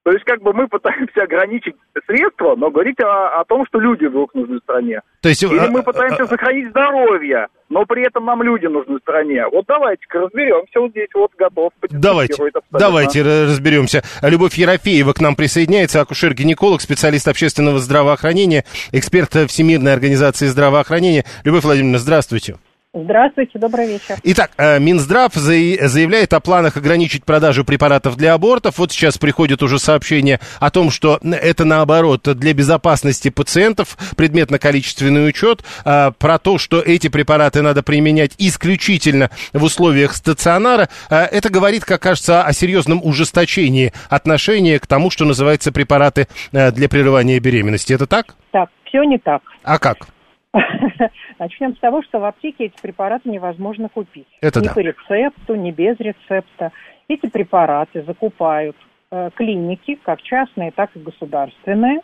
[0.06, 4.06] То есть как бы мы пытаемся ограничить средства, но говорить о, о том, что люди
[4.06, 5.02] вдруг нужны стране.
[5.22, 9.00] То есть, Или э, мы э, пытаемся сохранить здоровье, но при этом нам люди нужны
[9.00, 9.44] стране.
[9.52, 11.74] Вот давайте-ка разберемся, вот здесь вот готов.
[11.90, 12.36] Давайте,
[12.70, 14.04] давайте разберемся.
[14.22, 21.26] Любовь Ерофеева к нам присоединяется, акушер-гинеколог, специалист общественного здравоохранения, эксперт Всемирной организации здравоохранения.
[21.44, 22.58] Любовь Владимировна, здравствуйте.
[22.98, 24.16] Здравствуйте, добрый вечер.
[24.24, 28.78] Итак, э, Минздрав заявляет о планах ограничить продажу препаратов для абортов.
[28.78, 35.66] Вот сейчас приходит уже сообщение о том, что это наоборот для безопасности пациентов, предметно-количественный учет,
[35.84, 40.88] а, про то, что эти препараты надо применять исключительно в условиях стационара.
[41.10, 46.72] А, Это говорит, как кажется, о серьезном ужесточении отношения к тому, что называется препараты э,
[46.72, 47.92] для прерывания беременности.
[47.92, 48.36] Это так?
[48.52, 49.42] Так, все не так.
[49.64, 50.08] А как?
[51.40, 54.28] Начнем с того, что в аптеке эти препараты невозможно купить.
[54.42, 54.74] Это ни да.
[54.74, 56.72] по рецепту, ни без рецепта.
[57.08, 58.76] Эти препараты закупают
[59.12, 62.00] э, клиники, как частные, так и государственные,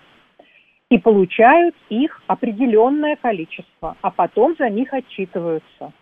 [0.89, 5.93] и получают их определенное количество, а потом за них отчитываются.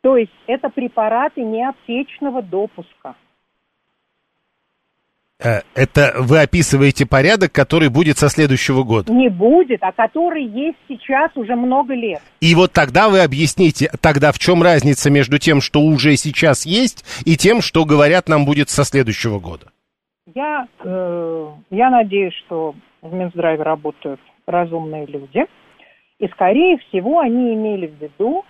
[0.00, 3.14] То есть это препараты не аптечного допуска.
[5.44, 9.12] Э, Это вы описываете порядок, который будет со следующего года.
[9.12, 12.22] Не будет, а который есть сейчас уже много лет.
[12.40, 17.04] И вот тогда вы объясните, тогда в чем разница между тем, что уже сейчас есть,
[17.26, 19.66] и тем, что говорят нам будет со следующего года?
[20.34, 25.44] Я, э, я надеюсь, что в Минздраве работают разумные люди.
[26.18, 28.44] И, скорее всего, они имели в виду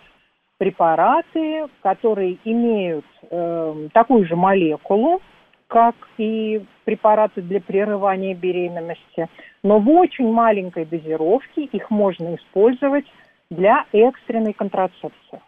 [0.59, 5.20] препараты, которые имеют э, такую же молекулу,
[5.68, 9.29] как и препараты для прерывания беременности,
[9.62, 13.07] но в очень маленькой дозировке их можно использовать
[13.50, 15.40] для экстренной контрацепции.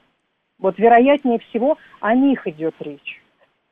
[0.58, 3.22] Вот вероятнее всего о них идет речь.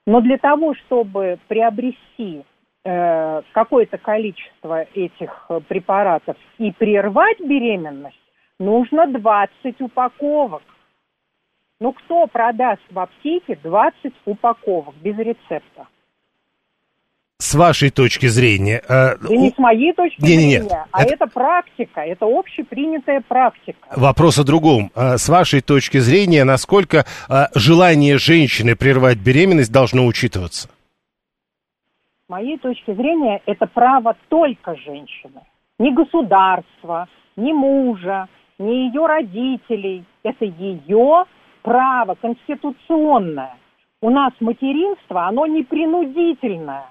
[0.07, 2.45] Но для того, чтобы приобрести
[2.85, 8.21] э, какое-то количество этих э, препаратов и прервать беременность,
[8.59, 10.63] нужно 20 упаковок.
[11.81, 15.87] Ну, кто продаст в аптеке 20 упаковок без рецепта?
[17.39, 18.81] С вашей точки зрения...
[18.89, 21.27] э, Да не с моей точки Не-не-не, зрения, а это- это...
[21.27, 23.79] практика, это общепринятая практика.
[23.97, 24.91] Вопрос о другом.
[24.95, 30.69] Э, С вашей точки зрения, насколько э, желание женщины прервать беременность должно учитываться?
[30.69, 35.41] С моей точки зрения, это право только женщины.
[35.81, 38.29] Ни государства, ни мужа,
[38.61, 40.05] ни ее родителей.
[40.23, 41.25] Это ее
[41.63, 43.57] право конституционное.
[44.01, 46.85] У нас материнство, оно не принудительное.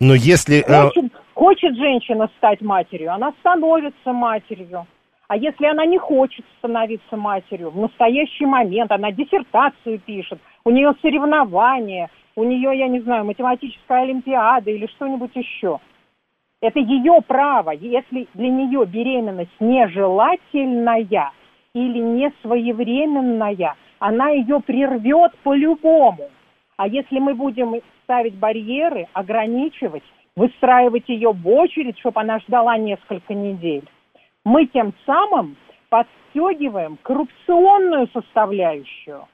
[0.00, 0.64] Но если...
[0.66, 4.86] э, Хочет, хочет женщина стать матерью, она становится матерью.
[5.26, 10.94] А если она не хочет становиться матерью, в настоящий момент она диссертацию пишет, у нее
[11.02, 15.80] соревнования, у нее, я не знаю, математическая олимпиада или что-нибудь еще.
[16.60, 17.70] Это ее право.
[17.70, 21.32] Если для нее беременность нежелательная
[21.74, 26.30] или не своевременная, она ее прервет по-любому.
[26.78, 30.04] А если мы будем ставить барьеры, ограничивать,
[30.36, 33.82] выстраивать ее в очередь, чтобы она ждала несколько недель,
[34.44, 35.56] мы тем самым
[35.88, 39.26] подстегиваем коррупционную составляющую.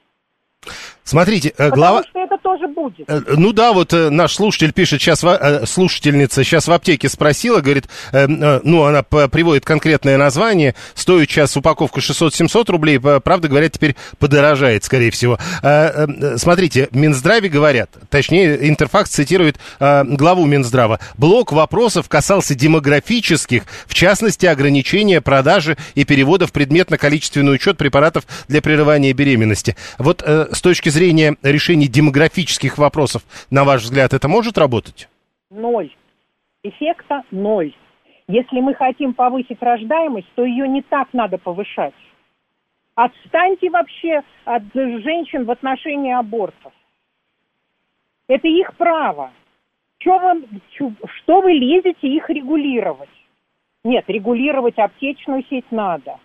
[1.05, 2.03] Смотрите, э, Потому глава...
[2.03, 3.09] что это тоже будет.
[3.09, 5.23] Э, Ну да, вот э, наш слушатель пишет, сейчас
[5.69, 11.57] слушательница сейчас в аптеке спросила, говорит, э, э, ну она приводит конкретное название, стоит сейчас
[11.59, 15.39] упаковка 600-700 рублей, правда говорят, теперь подорожает, скорее всего.
[15.63, 22.55] Э, э, э, Смотрите, в Минздраве говорят, точнее, Интерфакс цитирует главу Минздрава, блок вопросов касался
[22.55, 29.77] демографических, в частности, ограничения продажи и перевода в предметно-количественный учет препаратов для прерывания беременности.
[29.99, 35.09] Вот с точки зрения решения демографических вопросов, на ваш взгляд, это может работать?
[35.51, 35.91] Ноль.
[36.63, 37.75] Эффекта ноль.
[38.27, 41.93] Если мы хотим повысить рождаемость, то ее не так надо повышать.
[42.95, 46.73] Отстаньте вообще от женщин в отношении абортов.
[48.29, 49.31] Это их право.
[49.99, 50.49] Чё вы,
[51.17, 53.11] что вы лезете их регулировать?
[53.85, 56.19] Нет, регулировать аптечную сеть надо.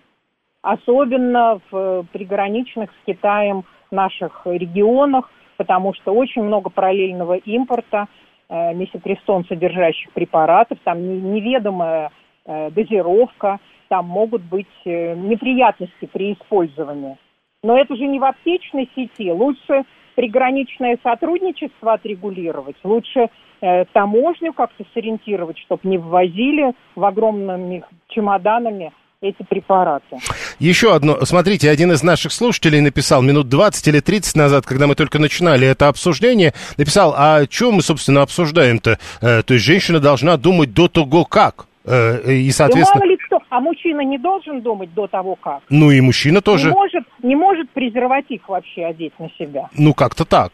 [0.62, 8.08] Особенно в э, приграничных с Китаем наших регионах, потому что очень много параллельного импорта
[8.50, 12.12] э, меситрестон содержащих препаратов, там не- неведомая
[12.46, 13.60] э, дозировка,
[13.90, 17.18] там могут быть э, неприятности при использовании.
[17.64, 19.32] Но это же не в аптечной сети.
[19.32, 19.84] Лучше
[20.16, 23.30] приграничное сотрудничество отрегулировать, лучше
[23.62, 30.18] э, таможню как-то сориентировать, чтобы не ввозили в огромными чемоданами эти препараты.
[30.60, 31.26] Еще одно.
[31.26, 35.68] Смотрите, один из наших слушателей написал минут 20 или 30 назад, когда мы только начинали
[35.68, 38.98] это обсуждение, написал, а что мы, собственно, обсуждаем-то?
[39.22, 41.66] Э, то есть женщина должна думать до того, как.
[41.86, 43.02] Э, и, Да соответственно...
[43.02, 45.64] мало ли кто, а мужчина не должен думать до того, как.
[45.70, 46.70] Ну и мужчина тоже.
[46.70, 49.70] Не может, не может презерватив вообще одеть на себя.
[49.78, 50.52] Ну, как-то так.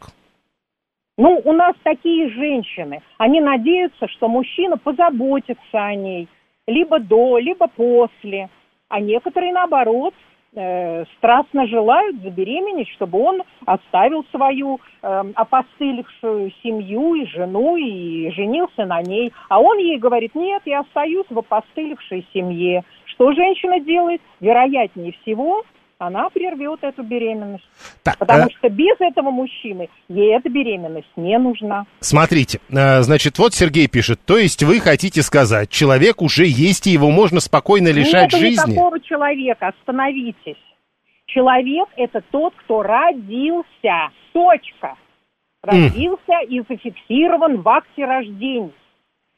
[1.18, 3.02] Ну, у нас такие женщины.
[3.20, 6.28] Они надеются, что мужчина позаботится о ней.
[6.68, 8.50] Либо до, либо после.
[8.90, 10.14] А некоторые, наоборот,
[10.54, 18.86] э, страстно желают забеременеть, чтобы он оставил свою э, опостылевшую семью и жену и женился
[18.86, 19.34] на ней.
[19.50, 22.84] А он ей говорит, нет, я остаюсь в опостылевшей семье.
[23.06, 24.22] Что женщина делает?
[24.40, 25.64] Вероятнее всего,
[25.98, 27.64] она прервет эту беременность.
[28.04, 31.86] Так, Потому э, что без этого мужчины ей эта беременность не нужна.
[32.00, 36.92] Смотрите, э, значит, вот Сергей пишет, то есть вы хотите сказать, человек уже есть, и
[36.92, 38.72] его можно спокойно лишать Нету жизни?
[38.72, 40.58] никакого человека, остановитесь.
[41.28, 44.12] Человек– это тот, кто родился.
[44.34, 44.96] Точка.
[45.64, 48.72] Родился и зафиксирован в акте рождения.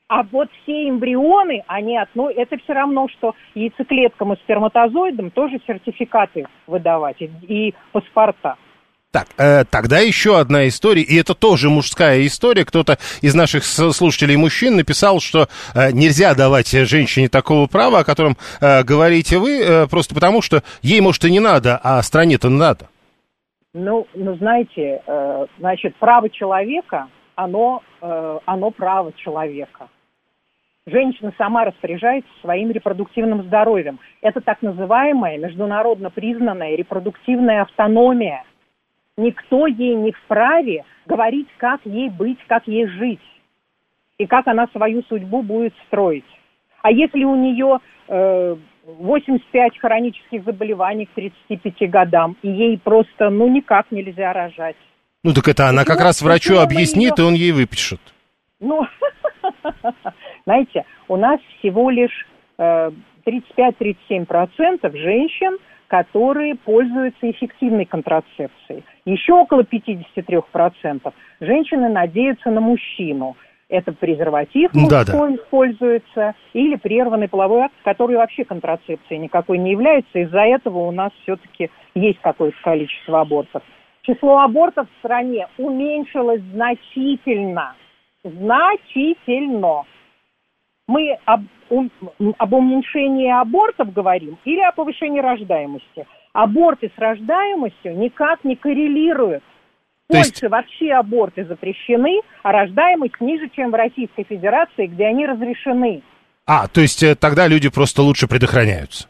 [0.10, 6.46] А вот все эмбрионы, они одно, это все равно, что яйцеклеткам и сперматозоидам тоже сертификаты
[6.66, 8.56] выдавать и, паспорта.
[9.12, 12.64] Так, э, тогда еще одна история, и это тоже мужская история.
[12.64, 18.38] Кто-то из наших слушателей мужчин написал, что э, нельзя давать женщине такого права, о котором
[18.62, 22.88] э, говорите вы, э, просто потому что ей, может, и не надо, а стране-то надо.
[23.74, 29.90] Ну, ну знаете, э, значит, право человека, оно, э, оно право человека.
[30.88, 34.00] Женщина сама распоряжается своим репродуктивным здоровьем.
[34.22, 38.46] Это так называемая международно признанная репродуктивная автономия.
[39.18, 43.20] Никто ей не вправе говорить, как ей быть, как ей жить.
[44.18, 46.24] И как она свою судьбу будет строить.
[46.82, 53.50] А если у нее э, 85 хронических заболеваний к 35 годам, и ей просто, ну,
[53.50, 54.78] никак нельзя рожать.
[55.24, 58.00] Ну, так это она как раз врачу объяснит, и он ей выпишет.
[58.62, 58.88] Ну,
[60.46, 62.92] знаете, у нас всего лишь э,
[63.26, 65.58] 35-37% женщин,
[65.88, 68.84] которые пользуются эффективной контрацепцией.
[69.06, 73.36] Еще около 53% женщины надеются на мужчину.
[73.70, 75.14] Это презерватив Да-да.
[75.14, 80.20] мужской используется или прерванный половой акт, который вообще контрацепцией никакой не является.
[80.20, 83.62] Из-за этого у нас все-таки есть какое-то количество абортов.
[84.04, 87.76] Число абортов в стране уменьшилось значительно.
[88.32, 89.84] Значительно.
[90.88, 91.92] Мы об, ум-
[92.38, 96.06] об уменьшении абортов говорим или о повышении рождаемости?
[96.34, 99.44] Аборты с рождаемостью никак не коррелируют.
[100.08, 105.08] В То есть- Польше вообще аборты запрещены, а рождаемость ниже, чем в Российской Федерации, где
[105.08, 106.02] они разрешены.
[106.46, 109.10] А, то есть э, тогда люди просто лучше предохраняются.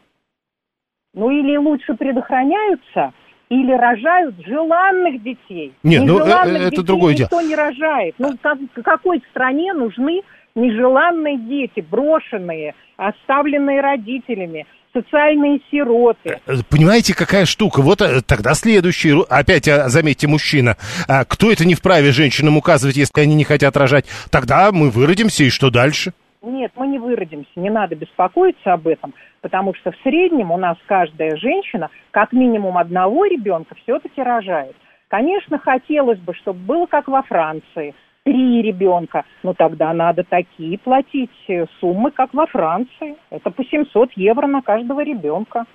[1.13, 3.13] Ну или лучше предохраняются,
[3.49, 5.73] или рожают желанных детей.
[5.83, 7.25] Не, ну, э, Нежеланных э, это детей другое дело.
[7.27, 8.15] никто не рожает.
[8.17, 10.21] Ну, как, какой стране нужны
[10.55, 16.39] нежеланные дети, брошенные, оставленные родителями, социальные сироты?
[16.45, 17.81] Э, Понимаете, какая штука?
[17.81, 20.75] Вот тогда следующий, опять, э, заметьте, мужчина.
[21.07, 24.05] А кто это не вправе женщинам указывать, если они не хотят рожать?
[24.29, 26.13] Тогда мы выродимся, и что дальше?
[26.47, 30.77] Нет, мы не выродимся, не надо беспокоиться об этом, потому что в среднем у нас
[30.85, 34.73] каждая женщина как минимум одного ребенка все-таки рожает.
[35.09, 37.93] Конечно, хотелось бы, чтобы было как во Франции.
[38.23, 39.25] Три ребенка.
[39.43, 43.17] Но тогда надо такие платить э, суммы, как во Франции.
[43.29, 45.65] Это по 700 евро на каждого ребенка.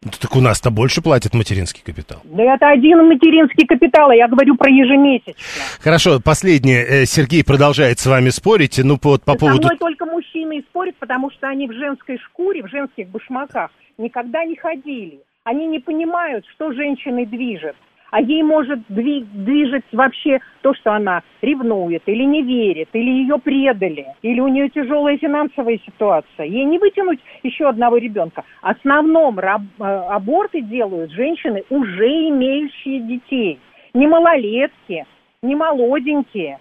[0.00, 2.20] Так у нас-то больше платят материнский капитал.
[2.22, 5.34] Да это один материнский капитал, а я говорю про ежемесячно.
[5.80, 6.84] Хорошо, последнее.
[6.86, 8.78] Э, Сергей продолжает с вами спорить.
[8.78, 9.66] Ну, по, по Со поводу...
[9.66, 14.44] мной только мужчины и спорят, потому что они в женской шкуре, в женских башмаках никогда
[14.44, 15.18] не ходили.
[15.42, 17.74] Они не понимают, что женщиной движет.
[18.10, 23.38] А ей может дви- движет вообще то, что она ревнует или не верит, или ее
[23.38, 26.46] предали, или у нее тяжелая финансовая ситуация.
[26.46, 28.44] Ей не вытянуть еще одного ребенка.
[28.62, 29.44] В основном э,
[29.78, 33.58] аборты делают женщины, уже имеющие детей.
[33.92, 35.04] Не малолетки,
[35.42, 36.58] не молоденькие,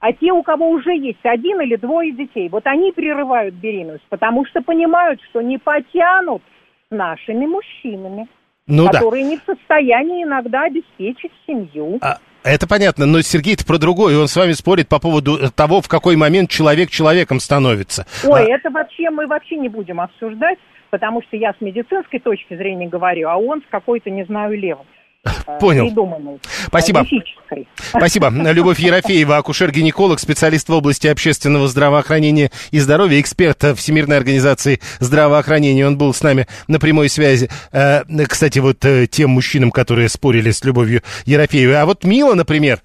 [0.00, 2.48] а те, у кого уже есть один или двое детей.
[2.48, 6.42] Вот они прерывают беременность, потому что понимают, что не потянут
[6.90, 8.28] нашими мужчинами
[8.66, 8.92] Ну да.
[8.92, 11.98] которые не в состоянии иногда обеспечить семью.
[12.00, 15.88] А, Это понятно, но Сергей-то про другое, он с вами спорит по поводу того, в
[15.88, 18.06] какой момент человек человеком становится.
[18.24, 20.58] Ой, А, это вообще мы вообще не будем обсуждать,
[20.90, 24.86] потому что я с медицинской точки зрения говорю, а он с какой-то, не знаю, левой.
[25.24, 25.86] Э, Понял.
[25.86, 26.40] Придуманной.
[26.66, 27.00] Спасибо.
[27.00, 27.68] мифической.
[27.88, 28.28] Спасибо.
[28.30, 35.86] Любовь Ерофеева, акушер-гинеколог, специалист в области общественного здравоохранения и здоровья, эксперт Всемирной организации здравоохранения.
[35.86, 37.50] Он был с нами на прямой связи.
[37.72, 41.80] Э, Кстати, вот э, тем мужчинам, которые спорили с Любовью Ерофеевой.
[41.80, 42.80] А вот Мила, например,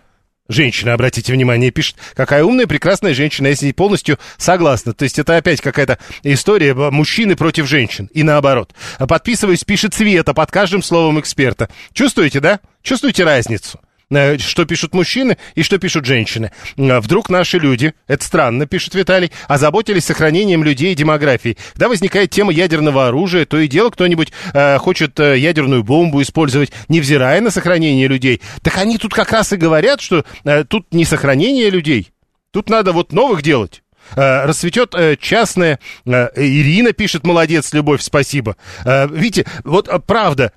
[0.49, 4.93] Женщина, обратите внимание, пишет, какая умная, прекрасная женщина, я с ней полностью согласна.
[4.93, 8.73] То есть это опять какая-то история мужчины против женщин и наоборот.
[8.97, 11.69] Подписываюсь, пишет Света под каждым словом эксперта.
[11.93, 12.59] Чувствуете, да?
[12.81, 13.79] Чувствуете разницу?
[14.09, 16.51] Э, Что пишут мужчины и что пишут женщины.
[16.77, 21.57] Э, Вдруг наши люди, это странно, пишет Виталий, озаботились сохранением людей и демографии.
[21.73, 26.71] Когда возникает тема ядерного оружия, то и дело кто-нибудь э, хочет э, ядерную бомбу использовать,
[26.87, 28.41] невзирая на сохранение людей.
[28.61, 32.11] Так они тут как раз и говорят, что э, тут не сохранение людей,
[32.51, 33.83] тут надо вот новых делать.
[34.15, 35.79] Расцветет частное.
[36.05, 38.55] э, Ирина пишет, молодец, любовь, спасибо.
[38.85, 40.53] Видите, вот правда,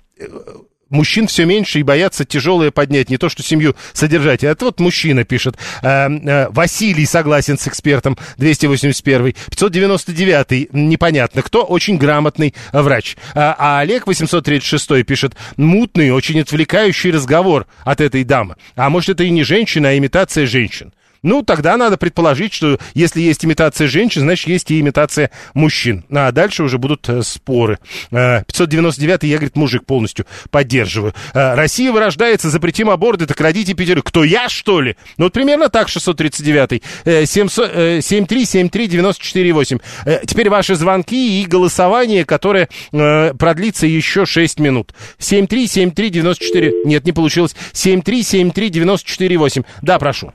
[0.90, 4.44] мужчин все меньше и боятся тяжелое поднять, не то что семью содержать.
[4.44, 5.56] Это вот мужчина пишет.
[5.82, 13.16] Э, э, Василий согласен с экспертом, 281 599 непонятно кто, очень грамотный э, врач.
[13.34, 18.56] А, а Олег 836 пишет, мутный, очень отвлекающий разговор от этой дамы.
[18.76, 20.92] А может это и не женщина, а имитация женщин.
[21.22, 26.04] Ну, тогда надо предположить, что если есть имитация женщин, значит, есть и имитация мужчин.
[26.10, 27.78] А дальше уже будут э, споры.
[28.10, 31.14] Э, 599 я, говорит, мужик полностью поддерживаю.
[31.34, 34.04] Э, Россия вырождается, запретим аборты, так родите пятерых.
[34.04, 34.96] Кто, я, что ли?
[35.18, 39.80] Ну, вот примерно так, 639 э, 700, э, 7373-94-8.
[40.06, 44.94] Э, Теперь ваши звонки и голосование, которое э, продлится еще 6 минут.
[45.18, 46.84] 7373-94...
[46.84, 47.54] Нет, не получилось.
[47.72, 49.64] 7373-94-8.
[49.82, 50.32] Да, прошу.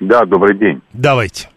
[0.00, 0.80] Да, добрый день.
[0.92, 1.48] Давайте.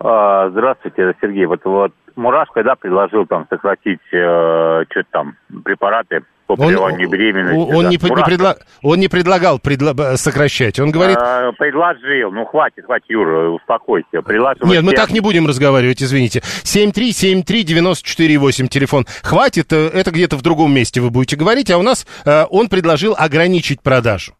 [0.00, 1.46] А, здравствуйте, это Сергей.
[1.46, 7.58] Вот, вот Мураш когда предложил там сократить э, что там препараты по прерыванию беременности.
[7.58, 7.90] он, да.
[7.90, 10.80] не, не Мурашко, предла- он не предлагал предла- сокращать.
[10.80, 11.18] Он говорит...
[11.20, 12.32] э, предложил.
[12.32, 14.22] Ну хватит, хватит, Юра, успокойся.
[14.22, 14.66] Предложил.
[14.66, 16.40] Нет, мы так не будем разговаривать, извините.
[16.64, 19.04] 7373948, телефон.
[19.22, 22.68] Хватит, э, это где-то в другом месте вы будете говорить, а у нас э, он
[22.68, 24.32] предложил ограничить продажу.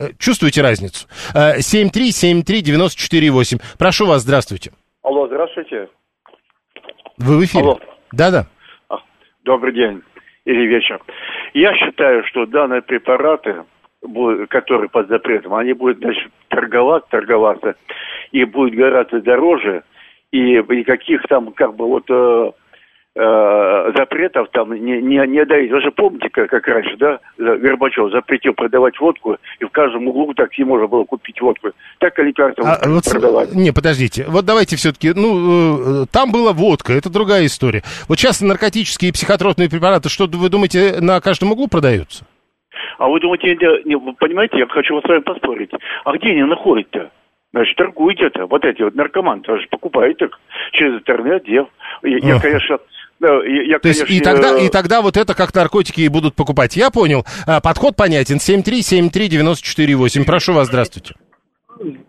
[0.00, 1.06] Э, Чувствуете разницу?
[1.34, 3.60] Э, 7373948.
[3.78, 4.72] Прошу вас, здравствуйте.
[5.02, 5.88] Алло, здравствуйте.
[7.18, 7.62] Вы в эфире?
[7.64, 7.78] Алло.
[8.12, 8.46] Да-да.
[8.88, 8.96] А,
[9.44, 10.02] Добрый день
[10.44, 11.00] или вечер.
[11.52, 13.62] Я считаю, что данные препараты,
[14.48, 17.76] которые под запретом, они будут дальше торговать, торговаться,
[18.32, 19.84] и будут гораздо дороже,
[20.32, 22.50] и никаких там как бы вот э,
[23.14, 25.70] э, запретов там не, не, не дают.
[25.70, 30.32] Вы же помните, как, как раньше, да, Горбачев запретил продавать водку, и в каждом углу
[30.34, 31.70] такси можно было купить водку.
[31.98, 33.04] Так и лекарства А, вот
[33.54, 34.24] не, подождите.
[34.28, 37.82] Вот давайте все-таки, ну, э, там была водка, это другая история.
[38.08, 42.24] Вот сейчас наркотические и психотропные препараты, что вы думаете, на каждом углу продаются?
[42.98, 45.70] А вы думаете, не- понимаете, я хочу вот с вами поспорить.
[46.04, 47.10] А где они находят-то?
[47.52, 48.46] Значит, торгуют это.
[48.46, 50.40] Вот эти вот наркоманы тоже покупают их
[50.72, 51.46] через интернет.
[51.46, 51.66] Я,
[52.02, 52.78] я, конечно,
[53.26, 56.34] я, То есть и конечно, тогда, э, и тогда вот это как наркотики и будут
[56.34, 56.76] покупать.
[56.76, 57.24] Я понял.
[57.46, 58.36] А, Подход понятен.
[58.36, 60.24] 7373948.
[60.24, 61.14] Прошу вас, здравствуйте.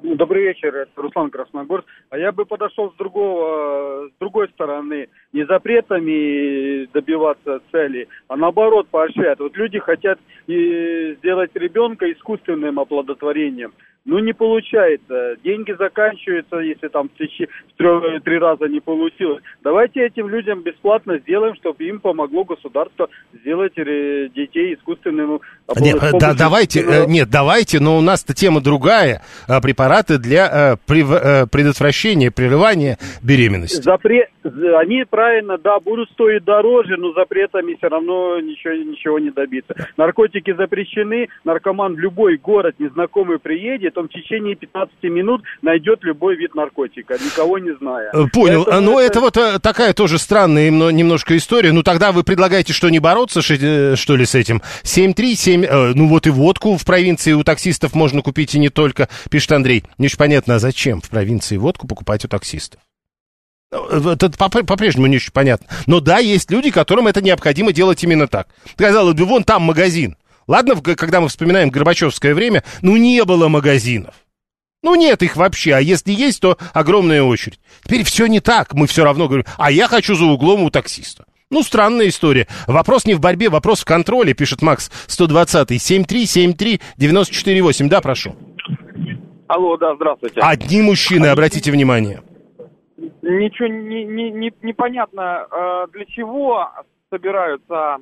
[0.04, 1.88] Добрый вечер, это Руслан Красногорск.
[2.10, 5.08] А я бы подошел с другого, с другой стороны.
[5.34, 9.40] не запретами добиваться цели, а наоборот поощряют.
[9.40, 13.74] Вот люди хотят и сделать ребенка искусственным оплодотворением.
[14.06, 15.36] Ну, не получается.
[15.44, 19.42] Деньги заканчиваются, если там в три, раза не получилось.
[19.64, 25.42] Давайте этим людям бесплатно сделаем, чтобы им помогло государство сделать э, детей искусственным.
[25.78, 29.24] Нет, да, давайте, э, нет, давайте, но у нас-то тема другая.
[29.48, 33.82] А, препараты для э, предотвращения, прерывания беременности.
[33.82, 39.74] Запрет, они правильно, да, будут стоить дороже, но запретами все равно ничего, ничего не добиться.
[39.98, 46.36] Наркотики запрещены, наркоман в любой город незнакомый приедет, он в течение 15 минут найдет любой
[46.36, 48.10] вид наркотика, никого не зная.
[48.14, 48.66] Э, понял.
[48.66, 49.08] Поэтому ну, это...
[49.08, 51.72] это вот э, такая тоже странная немножко история.
[51.72, 54.62] Ну, тогда вы предлагаете, что не бороться, э, что ли, с этим?
[54.84, 55.94] 7-3-7...
[55.96, 59.84] Ну, вот и водку в провинции у таксистов можно купить и не только, пишет Андрей.
[59.98, 62.80] Не очень понятно, а зачем в провинции водку покупать у таксистов?
[63.72, 65.68] Это по-прежнему не очень понятно.
[65.86, 68.48] Но да, есть люди, которым это необходимо делать именно так.
[68.76, 70.16] Казалось бы, вон там магазин.
[70.48, 74.16] Ладно, когда мы вспоминаем Горбачевское время, ну не было магазинов.
[74.84, 77.60] Ну нет их вообще, а если есть, то огромная очередь.
[77.84, 81.26] Теперь все не так, мы все равно говорим, а я хочу за углом у таксиста.
[81.52, 82.48] Ну, странная история.
[82.68, 85.78] Вопрос не в борьбе, вопрос в контроле, пишет Макс 120-й.
[85.78, 87.88] 7373948.
[87.88, 88.36] Да, прошу.
[89.48, 90.42] Алло, да, здравствуйте.
[90.42, 92.22] Одни мужчины, обратите внимание.
[93.22, 96.68] Ничего не, не, не, непонятно, э, для чего
[97.12, 97.98] собираются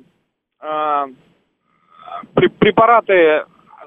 [0.60, 1.04] э,
[2.34, 3.44] препараты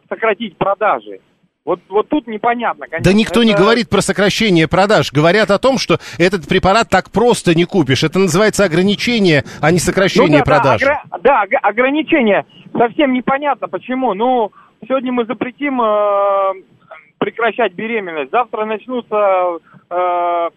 [0.09, 1.19] сократить продажи.
[1.67, 3.11] Вот, вот тут непонятно, конечно.
[3.11, 3.49] Да никто это...
[3.49, 5.11] не говорит про сокращение продаж.
[5.11, 8.05] Говорят о том, что этот препарат так просто не купишь.
[8.05, 10.81] Это называется ограничение, а не сокращение ну, да, продаж.
[10.81, 11.21] Да, огр...
[11.23, 12.45] да, ограничение.
[12.71, 14.13] Совсем непонятно, почему.
[14.13, 14.53] Ну,
[14.87, 16.53] сегодня мы запретим э,
[17.17, 18.31] прекращать беременность.
[18.31, 19.59] Завтра начнутся
[19.89, 20.49] э,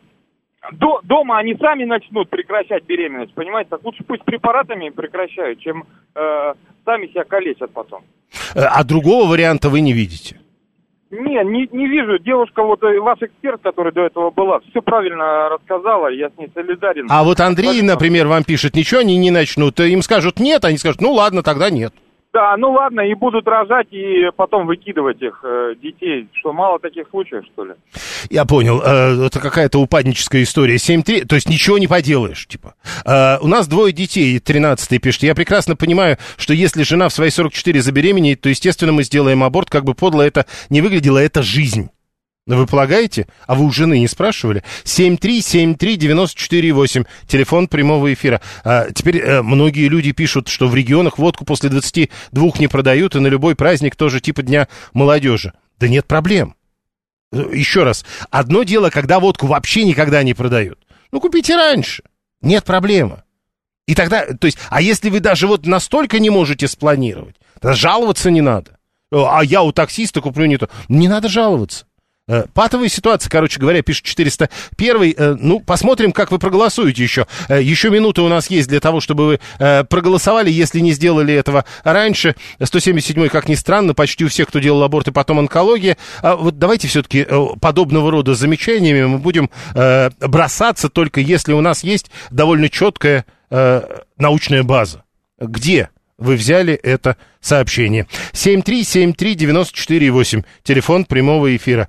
[0.73, 3.71] до, дома они сами начнут прекращать беременность, понимаете?
[3.71, 5.85] Так лучше пусть препаратами прекращают, чем
[6.15, 6.55] э,
[6.85, 8.03] сами себя калечат потом.
[8.55, 10.39] Э, а другого варианта вы не видите?
[11.11, 12.19] Не, не, не вижу.
[12.19, 16.51] Девушка, вот э, ваш эксперт, который до этого была, все правильно рассказала, я с ней
[16.55, 17.07] солидарен.
[17.11, 19.81] А вот Андрей, например, вам пишет, ничего они не начнут.
[19.81, 21.95] Им скажут нет, они скажут, ну ладно, тогда нет.
[22.33, 26.29] Да, ну ладно, и будут рожать, и потом выкидывать их э, детей.
[26.33, 27.75] Что, мало таких случаев, что ли?
[28.31, 28.81] Я понял.
[28.81, 30.77] Э, это какая-то упадническая история.
[30.77, 32.75] 7-3, то есть ничего не поделаешь, типа.
[33.05, 35.25] Э, у нас двое детей, 13-й пишет.
[35.25, 39.69] Я прекрасно понимаю, что если жена в свои 44 забеременеет, то, естественно, мы сделаем аборт,
[39.69, 41.91] как бы подло это не выглядело, это жизнь.
[42.57, 43.29] Вы полагаете?
[43.47, 44.65] А вы у жены не спрашивали?
[44.85, 48.41] 7373948, телефон прямого эфира.
[48.65, 53.21] А, теперь а, многие люди пишут, что в регионах водку после 22 не продают, и
[53.21, 55.53] на любой праздник тоже типа Дня молодежи.
[55.79, 56.57] Да нет проблем.
[57.33, 60.81] Еще раз, одно дело, когда водку вообще никогда не продают.
[61.13, 62.03] Ну, купите раньше.
[62.43, 63.23] Нет проблемы.
[63.87, 68.33] И тогда, то есть, а если вы даже вот настолько не можете спланировать, тогда жаловаться
[68.33, 68.77] не надо.
[69.13, 70.69] А я у таксиста куплю не то.
[70.89, 71.87] Не надо жаловаться.
[72.31, 75.15] Э, патовая ситуация, короче говоря, пишет 401.
[75.17, 77.27] Э, ну, посмотрим, как вы проголосуете еще.
[77.49, 81.65] Э, еще минута у нас есть для того, чтобы вы проголосовали, если не сделали этого
[81.83, 82.37] раньше.
[82.63, 85.97] 177 как ни странно, почти у всех, кто делал аборт и потом онкология.
[86.23, 87.27] А вот давайте все-таки
[87.61, 89.51] подобного рода замечаниями мы будем
[90.21, 93.25] бросаться только если у нас есть довольно четкая
[94.19, 95.05] научная база.
[95.41, 95.91] Где?
[96.21, 98.07] Вы взяли это сообщение.
[98.33, 101.89] 7373948, телефон прямого эфира.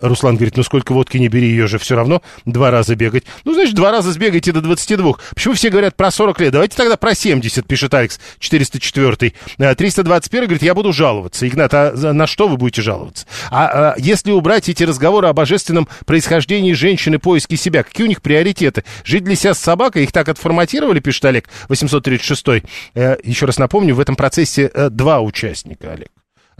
[0.00, 3.24] Руслан говорит, ну сколько водки не бери, ее же все равно два раза бегать.
[3.44, 5.14] Ну, значит, два раза сбегайте до 22.
[5.34, 6.52] Почему все говорят про 40 лет?
[6.52, 9.32] Давайте тогда про 70, пишет Алекс 404.
[9.74, 11.46] 321 э, говорит, я буду жаловаться.
[11.46, 13.26] Игнат, а на что вы будете жаловаться?
[13.50, 18.22] А, а если убрать эти разговоры о божественном происхождении женщины, поиске себя, какие у них
[18.22, 18.84] приоритеты?
[19.04, 20.04] Жить для себя с собакой?
[20.04, 22.64] Их так отформатировали, пишет Олег 836.
[22.94, 26.10] Э, еще раз напомню, в этом процессе э, два участника, Олег.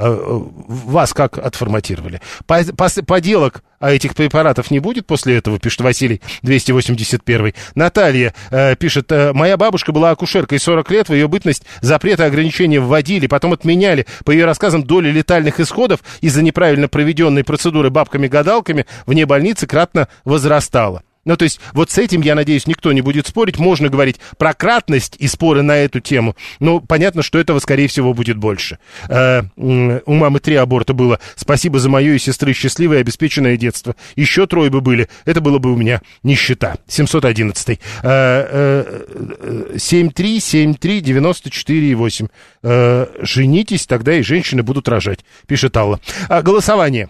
[0.03, 2.23] Э, вас как отформатировали?
[2.47, 7.55] Поделок а этих препаратов не будет после этого, пишет Василий 281.
[7.75, 12.81] Наталья э, пишет, э, моя бабушка была акушеркой 40 лет, в ее бытность запреты ограничения
[12.81, 14.07] вводили, потом отменяли.
[14.25, 21.03] По ее рассказам, доля летальных исходов из-за неправильно проведенной процедуры бабками-гадалками вне больницы кратно возрастала.
[21.27, 23.59] Ну, то есть, вот с этим, я надеюсь, никто не будет спорить.
[23.59, 26.35] Можно говорить про кратность и споры на эту тему.
[26.61, 28.79] Но понятно, что этого, скорее всего, будет больше.
[29.09, 31.21] Э, у мамы три аборта было.
[31.37, 33.95] Спасибо за мое и сестры счастливое и обеспеченное детство.
[34.17, 35.11] Еще трое бы были.
[35.27, 36.79] Это было бы у меня нищета.
[36.89, 37.79] 711.
[38.03, 42.29] Э, э, 7373948.
[42.63, 46.01] Э, женитесь, тогда и женщины будут рожать, пишет Алла.
[46.29, 47.09] А, голосование.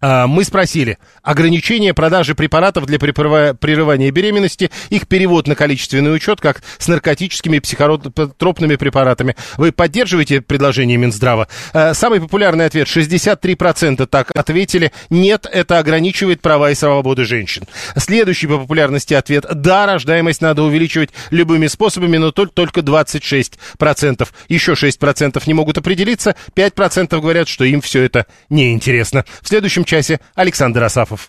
[0.00, 6.62] А, мы спросили, ограничение продажи препаратов для прерывания беременности, их перевод на количественный учет, как
[6.78, 9.36] с наркотическими и психотропными препаратами.
[9.58, 11.48] Вы поддерживаете предложение Минздрава?
[11.72, 17.64] А, самый популярный ответ, 63% так ответили, нет, это ограничивает права и свободы женщин.
[17.96, 24.28] Следующий по популярности ответ, да, рождаемость надо увеличивать любыми способами, но только 26%.
[24.48, 29.24] Еще 6% не могут определиться, 5% говорят, что им все это неинтересно.
[29.42, 31.28] В следующем часе Александр Асафов.